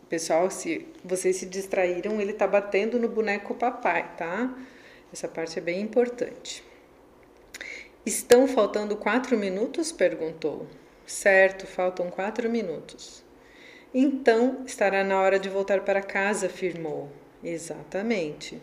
Pessoal, 0.09 0.51
se 0.51 0.85
vocês 1.05 1.37
se 1.37 1.45
distraíram, 1.45 2.19
ele 2.19 2.31
está 2.31 2.45
batendo 2.45 2.99
no 2.99 3.07
boneco 3.07 3.55
papai, 3.55 4.13
tá? 4.17 4.53
Essa 5.13 5.29
parte 5.29 5.57
é 5.57 5.61
bem 5.61 5.79
importante. 5.79 6.61
Estão 8.05 8.45
faltando 8.45 8.97
quatro 8.97 9.37
minutos? 9.37 9.89
perguntou. 9.93 10.67
Certo, 11.05 11.65
faltam 11.65 12.11
quatro 12.11 12.49
minutos. 12.49 13.23
Então 13.93 14.65
estará 14.65 15.01
na 15.01 15.21
hora 15.21 15.39
de 15.39 15.47
voltar 15.47 15.85
para 15.85 16.01
casa, 16.01 16.47
afirmou. 16.47 17.22
Exatamente. 17.43 18.61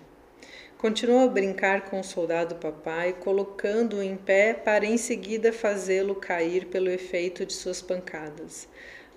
Continuou 0.78 1.20
a 1.20 1.28
brincar 1.28 1.82
com 1.90 2.00
o 2.00 2.04
soldado 2.04 2.54
papai, 2.54 3.12
colocando-o 3.12 4.02
em 4.02 4.16
pé 4.16 4.54
para 4.54 4.86
em 4.86 4.96
seguida 4.96 5.52
fazê-lo 5.52 6.14
cair 6.14 6.66
pelo 6.66 6.88
efeito 6.88 7.44
de 7.44 7.52
suas 7.52 7.82
pancadas. 7.82 8.66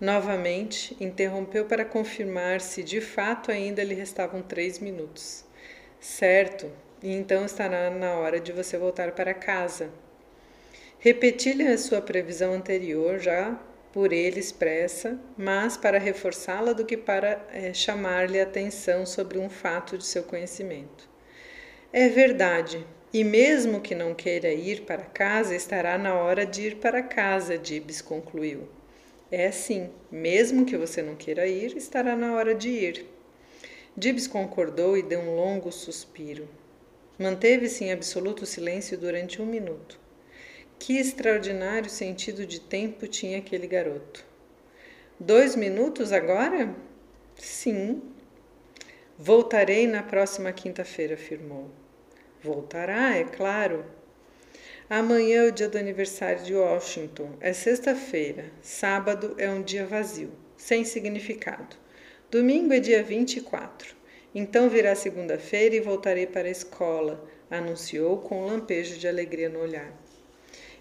Novamente, 0.01 0.97
interrompeu 0.99 1.63
para 1.63 1.85
confirmar 1.85 2.59
se 2.59 2.83
de 2.83 2.99
fato 2.99 3.49
ainda 3.49 3.81
lhe 3.81 3.93
restavam 3.93 4.41
três 4.41 4.79
minutos. 4.79 5.45
Certo, 6.01 6.69
e 7.01 7.13
então 7.13 7.45
estará 7.45 7.89
na 7.89 8.15
hora 8.15 8.41
de 8.41 8.51
você 8.51 8.77
voltar 8.77 9.13
para 9.13 9.33
casa. 9.33 9.89
Repeti-lhe 10.99 11.65
a 11.65 11.77
sua 11.77 12.01
previsão 12.01 12.53
anterior, 12.53 13.19
já 13.19 13.57
por 13.93 14.11
ele 14.11 14.39
expressa, 14.39 15.19
mas 15.37 15.77
para 15.77 15.99
reforçá-la 15.99 16.73
do 16.73 16.83
que 16.83 16.97
para 16.97 17.47
é, 17.53 17.71
chamar-lhe 17.73 18.41
atenção 18.41 19.05
sobre 19.05 19.37
um 19.37 19.47
fato 19.47 19.99
de 19.99 20.03
seu 20.03 20.23
conhecimento. 20.23 21.07
É 21.93 22.09
verdade. 22.09 22.85
E 23.13 23.23
mesmo 23.23 23.79
que 23.79 23.93
não 23.93 24.15
queira 24.15 24.51
ir 24.51 24.81
para 24.81 25.03
casa, 25.03 25.55
estará 25.55 25.95
na 25.95 26.15
hora 26.15 26.43
de 26.43 26.63
ir 26.63 26.77
para 26.77 27.03
casa, 27.03 27.55
Dibs 27.55 28.01
concluiu. 28.01 28.67
É 29.31 29.51
sim, 29.51 29.91
mesmo 30.11 30.65
que 30.65 30.75
você 30.75 31.03
não 31.03 31.15
queira 31.15 31.45
ir, 31.45 31.77
estará 31.77 32.15
na 32.15 32.33
hora 32.33 32.55
de 32.55 32.69
ir. 32.69 33.05
Dibs 33.95 34.25
concordou 34.25 34.97
e 34.97 35.03
deu 35.03 35.19
um 35.19 35.35
longo 35.35 35.71
suspiro. 35.71 36.49
Manteve-se 37.19 37.83
em 37.83 37.91
absoluto 37.91 38.43
silêncio 38.43 38.97
durante 38.97 39.39
um 39.39 39.45
minuto. 39.45 40.02
Que 40.79 40.97
extraordinário 40.97 41.89
sentido 41.89 42.45
de 42.45 42.59
tempo 42.59 43.07
tinha 43.07 43.37
aquele 43.37 43.67
garoto. 43.67 44.25
Dois 45.19 45.55
minutos 45.55 46.11
agora? 46.11 46.75
Sim. 47.35 48.01
Voltarei 49.17 49.87
na 49.87 50.03
próxima 50.03 50.51
quinta-feira, 50.51 51.13
afirmou. 51.13 51.69
Voltará, 52.41 53.15
é 53.15 53.23
claro. 53.23 53.85
Amanhã 54.89 55.43
é 55.43 55.47
o 55.47 55.51
dia 55.51 55.69
do 55.69 55.77
aniversário 55.77 56.43
de 56.43 56.53
Washington. 56.53 57.37
É 57.39 57.53
sexta-feira. 57.53 58.51
Sábado 58.61 59.33
é 59.37 59.49
um 59.49 59.61
dia 59.61 59.85
vazio, 59.85 60.31
sem 60.57 60.83
significado. 60.83 61.77
Domingo 62.29 62.73
é 62.73 62.79
dia 62.79 63.01
24. 63.01 63.95
Então 64.35 64.67
virá 64.67 64.95
segunda-feira 64.95 65.75
e 65.75 65.79
voltarei 65.79 66.25
para 66.25 66.47
a 66.47 66.51
escola, 66.51 67.23
anunciou 67.49 68.17
com 68.17 68.41
um 68.41 68.47
lampejo 68.47 68.97
de 68.97 69.07
alegria 69.07 69.47
no 69.47 69.59
olhar. 69.59 69.93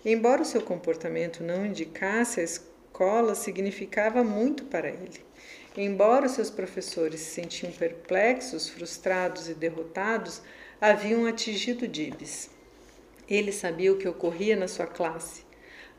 Embora 0.05 0.43
o 0.43 0.45
seu 0.45 0.61
comportamento 0.61 1.45
não 1.45 1.65
indicasse, 1.65 2.41
a 2.41 2.45
escola 2.45 3.37
significava 3.37 4.25
muito 4.25 4.65
para 4.65 4.89
ele. 4.89 5.25
Embora 5.77 6.29
seus 6.29 6.51
professores 6.51 7.21
se 7.21 7.41
sentiam 7.41 7.71
perplexos, 7.71 8.69
frustrados 8.69 9.49
e 9.49 9.55
derrotados, 9.55 10.43
haviam 10.81 11.25
atingido 11.25 11.87
Dibs. 11.87 12.51
Ele 13.29 13.53
sabia 13.53 13.93
o 13.93 13.97
que 13.97 14.09
ocorria 14.09 14.57
na 14.57 14.67
sua 14.67 14.87
classe. 14.87 15.45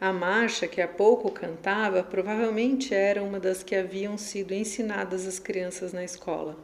A 0.01 0.11
marcha 0.11 0.67
que 0.67 0.81
há 0.81 0.87
pouco 0.87 1.31
cantava 1.31 2.03
provavelmente 2.03 2.93
era 2.93 3.23
uma 3.23 3.39
das 3.39 3.63
que 3.63 3.73
haviam 3.73 4.17
sido 4.17 4.53
ensinadas 4.53 5.25
às 5.25 5.39
crianças 5.39 5.93
na 5.93 6.03
escola. 6.03 6.59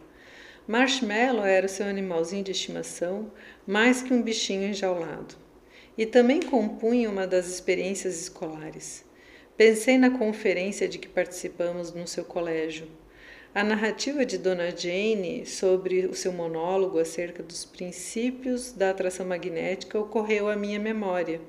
Marshmallow 0.67 1.45
era 1.45 1.65
o 1.65 1.69
seu 1.69 1.85
animalzinho 1.85 2.43
de 2.43 2.51
estimação, 2.51 3.31
mais 3.65 4.01
que 4.01 4.13
um 4.13 4.21
bichinho 4.21 4.67
enjaulado. 4.67 5.35
E 5.99 6.05
também 6.05 6.39
compunha 6.39 7.09
uma 7.09 7.27
das 7.27 7.45
experiências 7.47 8.21
escolares. 8.21 9.03
Pensei 9.57 9.97
na 9.97 10.09
conferência 10.09 10.87
de 10.87 10.97
que 10.97 11.09
participamos 11.09 11.91
no 11.91 12.07
seu 12.07 12.23
colégio. 12.23 12.87
A 13.53 13.65
narrativa 13.65 14.25
de 14.25 14.37
Dona 14.37 14.71
Jane 14.73 15.45
sobre 15.45 16.05
o 16.05 16.15
seu 16.15 16.31
monólogo 16.31 16.99
acerca 16.99 17.43
dos 17.43 17.65
princípios 17.65 18.71
da 18.71 18.91
atração 18.91 19.25
magnética 19.25 19.99
ocorreu 19.99 20.47
à 20.47 20.55
minha 20.55 20.79
memória. 20.79 21.41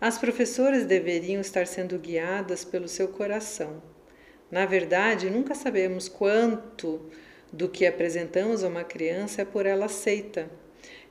As 0.00 0.16
professoras 0.16 0.86
deveriam 0.86 1.42
estar 1.42 1.66
sendo 1.66 1.98
guiadas 1.98 2.64
pelo 2.64 2.88
seu 2.88 3.08
coração. 3.08 3.82
Na 4.50 4.64
verdade, 4.64 5.28
nunca 5.28 5.54
sabemos 5.54 6.08
quanto 6.08 6.98
do 7.52 7.68
que 7.68 7.84
apresentamos 7.84 8.64
a 8.64 8.68
uma 8.68 8.84
criança 8.84 9.42
é 9.42 9.44
por 9.44 9.66
ela 9.66 9.84
aceita. 9.84 10.48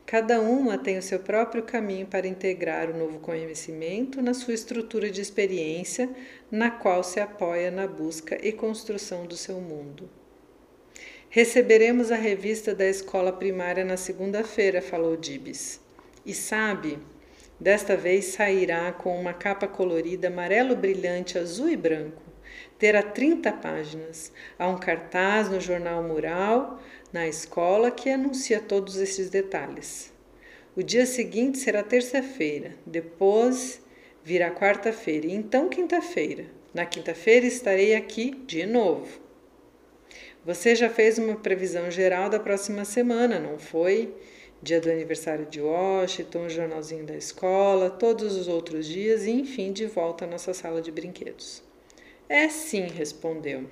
Cada 0.09 0.41
uma 0.41 0.75
tem 0.75 0.97
o 0.97 1.03
seu 1.03 1.19
próprio 1.19 1.61
caminho 1.61 2.07
para 2.07 2.27
integrar 2.27 2.89
o 2.89 2.97
novo 2.97 3.19
conhecimento 3.19 4.23
na 4.23 4.33
sua 4.33 4.55
estrutura 4.55 5.11
de 5.11 5.21
experiência, 5.21 6.09
na 6.49 6.71
qual 6.71 7.03
se 7.03 7.19
apoia 7.19 7.69
na 7.69 7.85
busca 7.85 8.35
e 8.41 8.51
construção 8.51 9.27
do 9.27 9.37
seu 9.37 9.61
mundo. 9.61 10.09
Receberemos 11.29 12.11
a 12.11 12.15
revista 12.15 12.73
da 12.73 12.87
escola 12.87 13.31
primária 13.31 13.85
na 13.85 13.97
segunda-feira, 13.97 14.81
falou 14.81 15.15
Dibs. 15.15 15.79
E 16.25 16.33
sabe, 16.33 16.97
desta 17.59 17.95
vez 17.95 18.25
sairá 18.25 18.91
com 18.91 19.15
uma 19.15 19.35
capa 19.35 19.67
colorida 19.67 20.27
amarelo 20.27 20.75
brilhante, 20.75 21.37
azul 21.37 21.69
e 21.69 21.77
branco. 21.77 22.28
Terá 22.79 23.03
30 23.03 23.51
páginas. 23.51 24.31
Há 24.57 24.65
um 24.69 24.79
cartaz 24.79 25.49
no 25.49 25.59
jornal 25.59 26.01
Mural, 26.01 26.81
na 27.11 27.27
escola, 27.27 27.91
que 27.91 28.09
anuncia 28.09 28.61
todos 28.61 28.95
esses 28.95 29.29
detalhes. 29.29 30.13
O 30.77 30.81
dia 30.81 31.05
seguinte 31.05 31.57
será 31.57 31.83
terça-feira, 31.83 32.75
depois 32.85 33.81
virá 34.23 34.49
quarta-feira 34.49 35.27
e 35.27 35.33
então 35.33 35.67
quinta-feira. 35.67 36.45
Na 36.73 36.85
quinta-feira 36.85 37.45
estarei 37.45 37.95
aqui 37.95 38.31
de 38.47 38.65
novo. 38.65 39.19
Você 40.45 40.73
já 40.73 40.89
fez 40.89 41.17
uma 41.17 41.35
previsão 41.35 41.91
geral 41.91 42.29
da 42.29 42.39
próxima 42.39 42.85
semana, 42.85 43.39
não 43.39 43.59
foi? 43.59 44.15
Dia 44.63 44.79
do 44.79 44.89
aniversário 44.89 45.45
de 45.45 45.59
Washington, 45.59 46.47
jornalzinho 46.47 47.05
da 47.05 47.17
escola, 47.17 47.89
todos 47.89 48.37
os 48.37 48.47
outros 48.47 48.85
dias 48.85 49.25
e, 49.25 49.31
enfim, 49.31 49.73
de 49.73 49.85
volta 49.85 50.23
à 50.23 50.27
nossa 50.29 50.53
sala 50.53 50.81
de 50.81 50.93
brinquedos. 50.93 51.67
É 52.29 52.47
sim, 52.47 52.87
respondeu. 52.87 53.69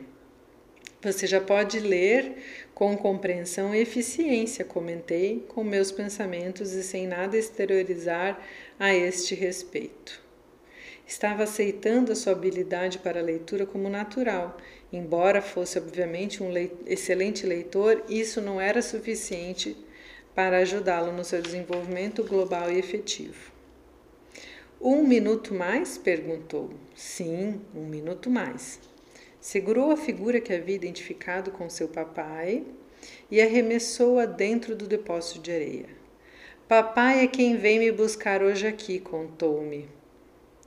Você 1.01 1.27
já 1.27 1.39
pode 1.39 1.79
ler 1.79 2.37
com 2.73 2.97
compreensão 2.97 3.73
e 3.73 3.79
eficiência, 3.79 4.65
comentei 4.65 5.45
com 5.47 5.63
meus 5.63 5.91
pensamentos 5.91 6.73
e 6.73 6.83
sem 6.83 7.07
nada 7.07 7.37
exteriorizar 7.37 8.43
a 8.77 8.93
este 8.93 9.35
respeito. 9.35 10.19
Estava 11.05 11.43
aceitando 11.43 12.11
a 12.11 12.15
sua 12.15 12.33
habilidade 12.33 12.97
para 12.97 13.19
a 13.19 13.23
leitura 13.23 13.65
como 13.65 13.87
natural 13.87 14.57
Embora 14.91 15.41
fosse, 15.41 15.77
obviamente, 15.77 16.41
um 16.41 16.49
leit 16.49 16.73
excelente 16.85 17.45
leitor, 17.45 18.03
isso 18.07 18.39
não 18.39 18.59
era 18.59 18.81
suficiente 18.81 19.75
para 20.33 20.59
ajudá-lo 20.59 21.11
no 21.11 21.25
seu 21.25 21.41
desenvolvimento 21.41 22.23
global 22.23 22.71
e 22.71 22.79
efetivo. 22.79 23.56
Um 24.79 25.03
minuto 25.03 25.55
mais? 25.55 25.97
perguntou. 25.97 26.69
Sim, 26.95 27.59
um 27.73 27.85
minuto 27.85 28.29
mais. 28.29 28.79
Segurou 29.41 29.91
a 29.91 29.97
figura 29.97 30.39
que 30.39 30.53
havia 30.53 30.75
identificado 30.75 31.49
com 31.49 31.67
seu 31.67 31.87
papai 31.87 32.63
e 33.31 33.41
arremessou-a 33.41 34.25
dentro 34.25 34.75
do 34.75 34.85
depósito 34.85 35.39
de 35.39 35.51
areia. 35.51 35.89
Papai 36.67 37.23
é 37.23 37.27
quem 37.27 37.57
vem 37.57 37.79
me 37.79 37.91
buscar 37.91 38.43
hoje 38.43 38.67
aqui, 38.67 38.99
contou-me. 38.99 39.89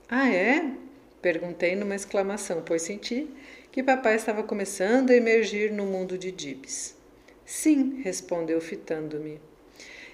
Ah, 0.09 0.29
é? 0.29 0.73
Perguntei 1.21 1.75
numa 1.75 1.95
exclamação, 1.95 2.63
pois 2.65 2.81
senti 2.81 3.29
que 3.71 3.81
papai 3.81 4.15
estava 4.15 4.43
começando 4.43 5.11
a 5.11 5.15
emergir 5.15 5.71
no 5.71 5.85
mundo 5.85 6.17
de 6.17 6.31
Dibs. 6.31 6.97
Sim, 7.45 8.01
respondeu 8.01 8.59
fitando-me. 8.59 9.39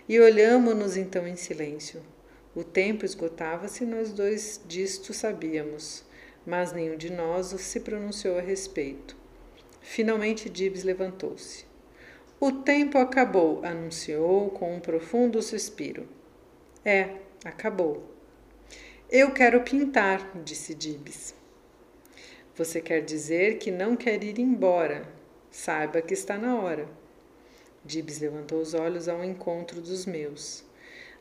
E 0.08 0.20
olhamo-nos 0.20 0.98
então 0.98 1.28
em 1.28 1.36
silêncio. 1.36 2.02
O 2.58 2.64
tempo 2.64 3.06
esgotava-se 3.06 3.84
e 3.84 3.86
nós 3.86 4.12
dois 4.12 4.60
disto 4.68 5.14
sabíamos, 5.14 6.04
mas 6.44 6.74
nenhum 6.74 6.98
de 6.98 7.12
nós 7.12 7.50
se 7.50 7.80
pronunciou 7.82 8.40
a 8.40 8.42
respeito. 8.42 9.16
Finalmente 9.80 10.50
Dibs 10.50 10.82
levantou-se. 10.82 11.66
O 12.40 12.52
tempo 12.52 12.98
acabou, 12.98 13.64
anunciou 13.64 14.50
com 14.50 14.76
um 14.76 14.80
profundo 14.80 15.40
suspiro. 15.40 16.10
É, 16.84 17.18
acabou. 17.46 18.12
Eu 19.08 19.32
quero 19.36 19.62
pintar, 19.62 20.32
disse 20.44 20.74
Dibs. 20.74 21.36
Você 22.56 22.82
quer 22.82 23.02
dizer 23.02 23.60
que 23.60 23.70
não 23.70 23.96
quer 23.96 24.24
ir 24.24 24.40
embora. 24.40 25.08
Saiba 25.52 26.02
que 26.02 26.16
está 26.16 26.40
na 26.40 26.60
hora. 26.60 26.90
Dibs 27.86 28.20
levantou 28.20 28.60
os 28.60 28.74
olhos 28.74 29.08
ao 29.08 29.24
encontro 29.24 29.80
dos 29.80 30.08
meus. 30.08 30.66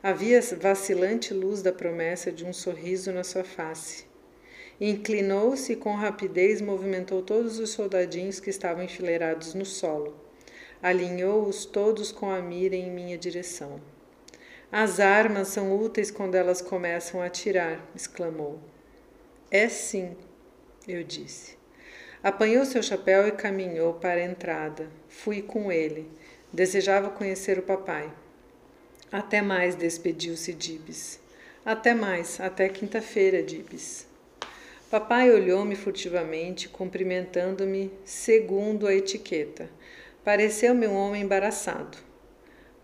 Havia 0.01 0.39
vacilante 0.41 1.33
luz 1.33 1.63
da 1.63 1.71
promessa 1.71 2.31
de 2.31 2.45
um 2.45 2.53
sorriso 2.53 3.11
na 3.11 3.23
sua 3.23 3.43
face. 3.43 4.05
Inclinou-se 4.79 5.73
e 5.73 5.75
com 5.75 5.95
rapidez 5.95 6.61
movimentou 6.61 7.23
todos 7.23 7.57
os 7.57 7.71
soldadinhos 7.71 8.39
que 8.39 8.51
estavam 8.51 8.83
enfileirados 8.83 9.55
no 9.55 9.65
solo. 9.65 10.15
Alinhou-os 10.83 11.65
todos 11.65 12.11
com 12.11 12.29
a 12.29 12.39
mira 12.39 12.75
em 12.75 12.91
minha 12.91 13.17
direção. 13.17 13.81
As 14.71 14.99
armas 14.99 15.47
são 15.47 15.75
úteis 15.75 16.11
quando 16.11 16.35
elas 16.35 16.61
começam 16.61 17.19
a 17.19 17.25
atirar, 17.25 17.83
exclamou. 17.95 18.59
É 19.49 19.67
sim, 19.67 20.15
eu 20.87 21.03
disse. 21.03 21.57
Apanhou 22.21 22.65
seu 22.65 22.83
chapéu 22.83 23.27
e 23.27 23.31
caminhou 23.31 23.95
para 23.95 24.19
a 24.19 24.25
entrada. 24.25 24.89
Fui 25.07 25.41
com 25.41 25.71
ele. 25.71 26.11
Desejava 26.53 27.09
conhecer 27.09 27.57
o 27.57 27.63
papai. 27.63 28.13
Até 29.11 29.41
mais, 29.41 29.73
despediu-se 29.73 30.51
Dibs. 30.53 31.19
Até 31.65 31.93
mais, 31.93 32.41
até 32.41 32.67
quinta-feira, 32.67 33.41
Dibs. 33.41 34.05
Papai 34.91 35.31
olhou-me 35.31 35.75
furtivamente, 35.75 36.67
cumprimentando-me 36.67 37.89
segundo 38.03 38.85
a 38.85 38.93
etiqueta. 38.93 39.69
Pareceu-me 40.25 40.87
um 40.87 40.95
homem 40.95 41.23
embaraçado. 41.23 41.97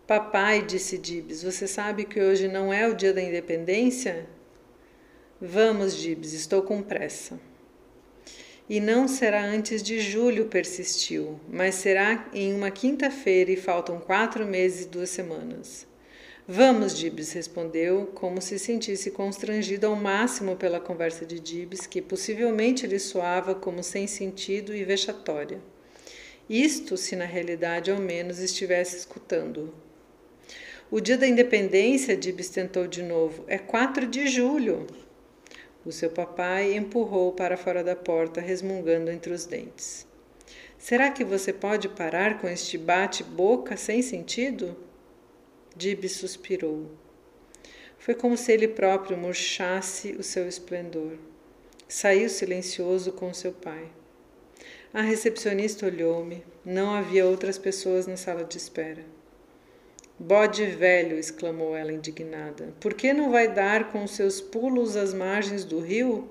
Papai, 0.08 0.62
disse 0.62 0.98
Dibs, 0.98 1.44
você 1.44 1.68
sabe 1.68 2.06
que 2.06 2.22
hoje 2.22 2.48
não 2.48 2.74
é 2.74 2.88
o 2.88 2.96
dia 2.96 3.14
da 3.14 3.22
independência? 3.22 4.26
Vamos, 5.42 5.94
Dibs, 5.94 6.32
estou 6.32 6.62
com 6.62 6.82
pressa. 6.82 7.38
E 8.70 8.80
não 8.80 9.10
será 9.10 9.44
antes 9.44 9.84
de 9.84 10.00
julho, 10.00 10.46
persistiu, 10.46 11.38
mas 11.50 11.76
será 11.76 12.30
em 12.34 12.54
uma 12.54 12.72
quinta-feira 12.72 13.52
e 13.52 13.58
faltam 13.58 14.00
quatro 14.00 14.46
meses 14.46 14.86
e 14.86 14.90
duas 14.90 15.10
semanas. 15.10 15.86
Vamos, 16.46 16.98
Dibs, 16.98 17.32
respondeu, 17.32 18.08
como 18.08 18.42
se 18.42 18.60
sentisse 18.60 19.12
constrangido 19.12 19.88
ao 19.88 19.96
máximo 19.96 20.58
pela 20.58 20.78
conversa 20.78 21.26
de 21.26 21.40
Dibs, 21.40 21.88
que 21.88 22.02
possivelmente 22.02 22.86
lhe 22.86 23.00
soava 23.00 23.56
como 23.56 23.82
sem 23.82 24.08
sentido 24.08 24.76
e 24.76 24.84
vexatória. 24.84 25.62
Isto, 26.50 26.98
se 26.98 27.16
na 27.16 27.24
realidade 27.24 27.90
ao 27.90 27.98
menos 27.98 28.40
estivesse 28.40 28.98
escutando. 28.98 29.74
O 30.92 31.00
dia 31.00 31.18
da 31.18 31.26
independência, 31.26 32.18
Dibs 32.18 32.50
tentou 32.50 32.88
de 32.88 33.02
novo, 33.02 33.46
é 33.48 33.58
4 33.58 34.06
de 34.06 34.28
julho. 34.28 34.86
O 35.86 35.94
seu 35.94 36.10
papai 36.10 36.74
empurrou 36.74 37.32
para 37.32 37.56
fora 37.56 37.82
da 37.82 37.96
porta, 37.96 38.42
resmungando 38.42 39.10
entre 39.10 39.32
os 39.32 39.46
dentes. 39.46 40.06
Será 40.78 41.10
que 41.10 41.24
você 41.24 41.54
pode 41.54 41.88
parar 41.88 42.42
com 42.42 42.50
este 42.50 42.78
bate-boca 42.78 43.78
sem 43.78 44.02
sentido? 44.02 44.76
Dib 45.76 46.08
suspirou. 46.08 46.92
Foi 47.98 48.14
como 48.14 48.38
se 48.38 48.52
ele 48.52 48.68
próprio 48.68 49.18
murchasse 49.18 50.12
o 50.12 50.24
seu 50.24 50.48
esplendor. 50.48 51.18
Saiu 51.88 52.30
silencioso 52.30 53.12
com 53.12 53.34
seu 53.34 53.52
pai. 53.52 53.90
A 54.94 55.02
recepcionista 55.02 55.86
olhou-me. 55.86 56.44
Não 56.64 56.94
havia 56.94 57.26
outras 57.26 57.58
pessoas 57.58 58.06
na 58.06 58.16
sala 58.16 58.44
de 58.44 58.58
espera. 58.58 59.04
Bode 60.20 60.66
velho, 60.68 61.18
exclamou 61.18 61.76
ela 61.76 61.92
indignada, 61.92 62.74
por 62.80 62.94
que 62.94 63.12
não 63.12 63.32
vai 63.32 63.52
dar 63.52 63.92
com 63.92 64.06
seus 64.06 64.40
pulos 64.40 64.96
às 64.96 65.14
margens 65.14 65.66
do 65.66 65.80
rio? 65.80 66.30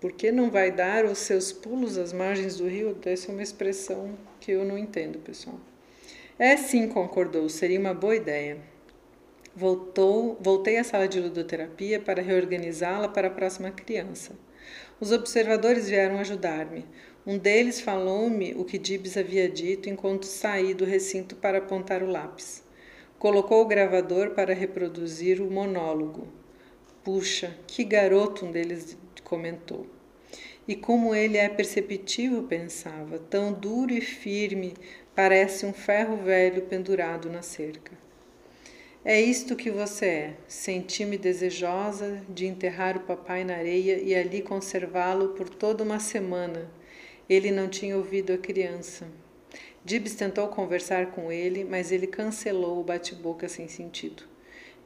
Por 0.00 0.12
que 0.12 0.30
não 0.30 0.50
vai 0.50 0.70
dar 0.70 1.04
os 1.04 1.18
seus 1.18 1.52
pulos 1.52 1.98
às 1.98 2.12
margens 2.12 2.56
do 2.56 2.66
rio? 2.68 2.96
Essa 3.04 3.30
é 3.30 3.34
uma 3.34 3.42
expressão 3.42 4.16
que 4.40 4.52
eu 4.52 4.64
não 4.64 4.78
entendo, 4.78 5.18
pessoal. 5.18 5.60
É 6.42 6.56
sim, 6.56 6.88
concordou, 6.88 7.50
seria 7.50 7.78
uma 7.78 7.92
boa 7.92 8.16
ideia. 8.16 8.56
Voltou, 9.54 10.38
voltei 10.40 10.78
à 10.78 10.84
sala 10.84 11.06
de 11.06 11.20
ludoterapia 11.20 12.00
para 12.00 12.22
reorganizá-la 12.22 13.08
para 13.08 13.28
a 13.28 13.30
próxima 13.30 13.70
criança. 13.70 14.32
Os 14.98 15.12
observadores 15.12 15.90
vieram 15.90 16.18
ajudar-me. 16.18 16.86
Um 17.26 17.36
deles 17.36 17.82
falou-me 17.82 18.54
o 18.54 18.64
que 18.64 18.78
Dibs 18.78 19.18
havia 19.18 19.50
dito 19.50 19.90
enquanto 19.90 20.24
saí 20.24 20.72
do 20.72 20.86
recinto 20.86 21.36
para 21.36 21.58
apontar 21.58 22.02
o 22.02 22.10
lápis. 22.10 22.64
Colocou 23.18 23.60
o 23.60 23.68
gravador 23.68 24.30
para 24.30 24.54
reproduzir 24.54 25.42
o 25.42 25.50
monólogo. 25.50 26.26
Puxa, 27.04 27.54
que 27.66 27.84
garoto, 27.84 28.46
um 28.46 28.50
deles 28.50 28.96
comentou. 29.22 29.86
E 30.70 30.76
como 30.76 31.14
ele 31.14 31.36
é 31.36 31.48
perceptivo, 31.48 32.44
pensava, 32.44 33.18
tão 33.18 33.52
duro 33.52 33.92
e 33.92 34.00
firme, 34.00 34.74
parece 35.14 35.66
um 35.66 35.72
ferro 35.72 36.16
velho 36.16 36.62
pendurado 36.62 37.28
na 37.28 37.42
cerca. 37.42 37.92
É 39.04 39.18
isto 39.18 39.56
que 39.56 39.70
você 39.70 40.06
é. 40.06 40.36
Senti-me 40.46 41.16
desejosa 41.16 42.22
de 42.28 42.46
enterrar 42.46 42.98
o 42.98 43.00
papai 43.00 43.44
na 43.44 43.54
areia 43.54 43.98
e 43.98 44.14
ali 44.14 44.42
conservá-lo 44.42 45.30
por 45.30 45.48
toda 45.48 45.82
uma 45.82 45.98
semana, 45.98 46.70
ele 47.28 47.50
não 47.50 47.68
tinha 47.68 47.96
ouvido 47.96 48.32
a 48.32 48.38
criança. 48.38 49.06
Dibs 49.82 50.14
tentou 50.14 50.46
conversar 50.48 51.12
com 51.12 51.32
ele, 51.32 51.64
mas 51.64 51.90
ele 51.90 52.06
cancelou 52.06 52.78
o 52.78 52.84
bate-boca 52.84 53.48
sem 53.48 53.68
sentido. 53.68 54.24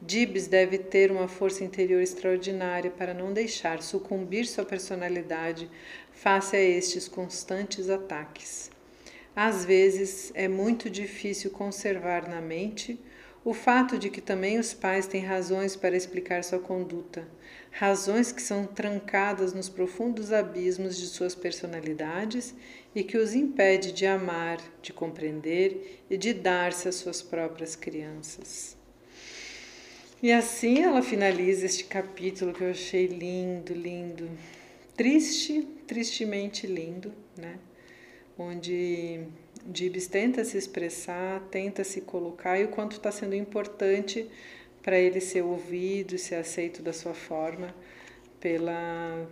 Dibs 0.01 0.47
deve 0.47 0.77
ter 0.77 1.11
uma 1.11 1.27
força 1.27 1.63
interior 1.63 2.01
extraordinária 2.01 2.91
para 2.91 3.13
não 3.13 3.33
deixar 3.33 3.81
sucumbir 3.81 4.45
sua 4.45 4.63
personalidade 4.63 5.69
face 6.11 6.55
a 6.55 6.61
estes 6.61 7.07
constantes 7.09 7.89
ataques. 7.89 8.71
Às 9.35 9.65
vezes 9.65 10.31
é 10.33 10.47
muito 10.47 10.89
difícil 10.89 11.51
conservar 11.51 12.29
na 12.29 12.39
mente 12.39 12.97
o 13.43 13.53
fato 13.53 13.99
de 13.99 14.09
que 14.09 14.21
também 14.21 14.57
os 14.57 14.73
pais 14.73 15.05
têm 15.05 15.21
razões 15.21 15.75
para 15.75 15.95
explicar 15.95 16.43
sua 16.43 16.57
conduta, 16.57 17.27
razões 17.69 18.31
que 18.31 18.41
são 18.41 18.65
trancadas 18.65 19.53
nos 19.53 19.67
profundos 19.69 20.31
abismos 20.31 20.97
de 20.97 21.05
suas 21.07 21.35
personalidades 21.35 22.55
e 22.95 23.03
que 23.03 23.17
os 23.17 23.35
impede 23.35 23.91
de 23.91 24.05
amar, 24.05 24.57
de 24.81 24.93
compreender 24.93 26.01
e 26.09 26.17
de 26.17 26.33
dar-se 26.33 26.87
às 26.87 26.95
suas 26.95 27.21
próprias 27.21 27.75
crianças. 27.75 28.77
E 30.23 30.31
assim 30.31 30.81
ela 30.81 31.03
finaliza 31.03 31.65
este 31.65 31.83
capítulo 31.83 32.53
que 32.53 32.63
eu 32.63 32.71
achei 32.71 33.05
lindo, 33.05 33.73
lindo, 33.73 34.27
triste, 34.95 35.67
tristemente 35.85 36.65
lindo, 36.65 37.13
né? 37.37 37.59
Onde 38.37 39.27
Dibs 39.65 40.07
tenta 40.07 40.43
se 40.43 40.57
expressar, 40.57 41.41
tenta 41.49 41.83
se 41.83 42.01
colocar 42.01 42.59
e 42.59 42.65
o 42.65 42.67
quanto 42.67 42.97
está 42.97 43.11
sendo 43.11 43.33
importante 43.33 44.29
para 44.83 44.97
ele 44.99 45.21
ser 45.21 45.41
ouvido, 45.41 46.17
ser 46.17 46.35
aceito 46.35 46.83
da 46.83 46.93
sua 46.93 47.13
forma 47.13 47.73
pela, 48.39 49.27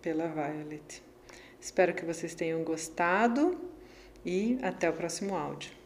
pela 0.00 0.28
Violet. 0.28 1.02
Espero 1.60 1.94
que 1.94 2.04
vocês 2.04 2.34
tenham 2.34 2.62
gostado 2.62 3.58
e 4.24 4.58
até 4.62 4.88
o 4.88 4.92
próximo 4.92 5.34
áudio. 5.34 5.85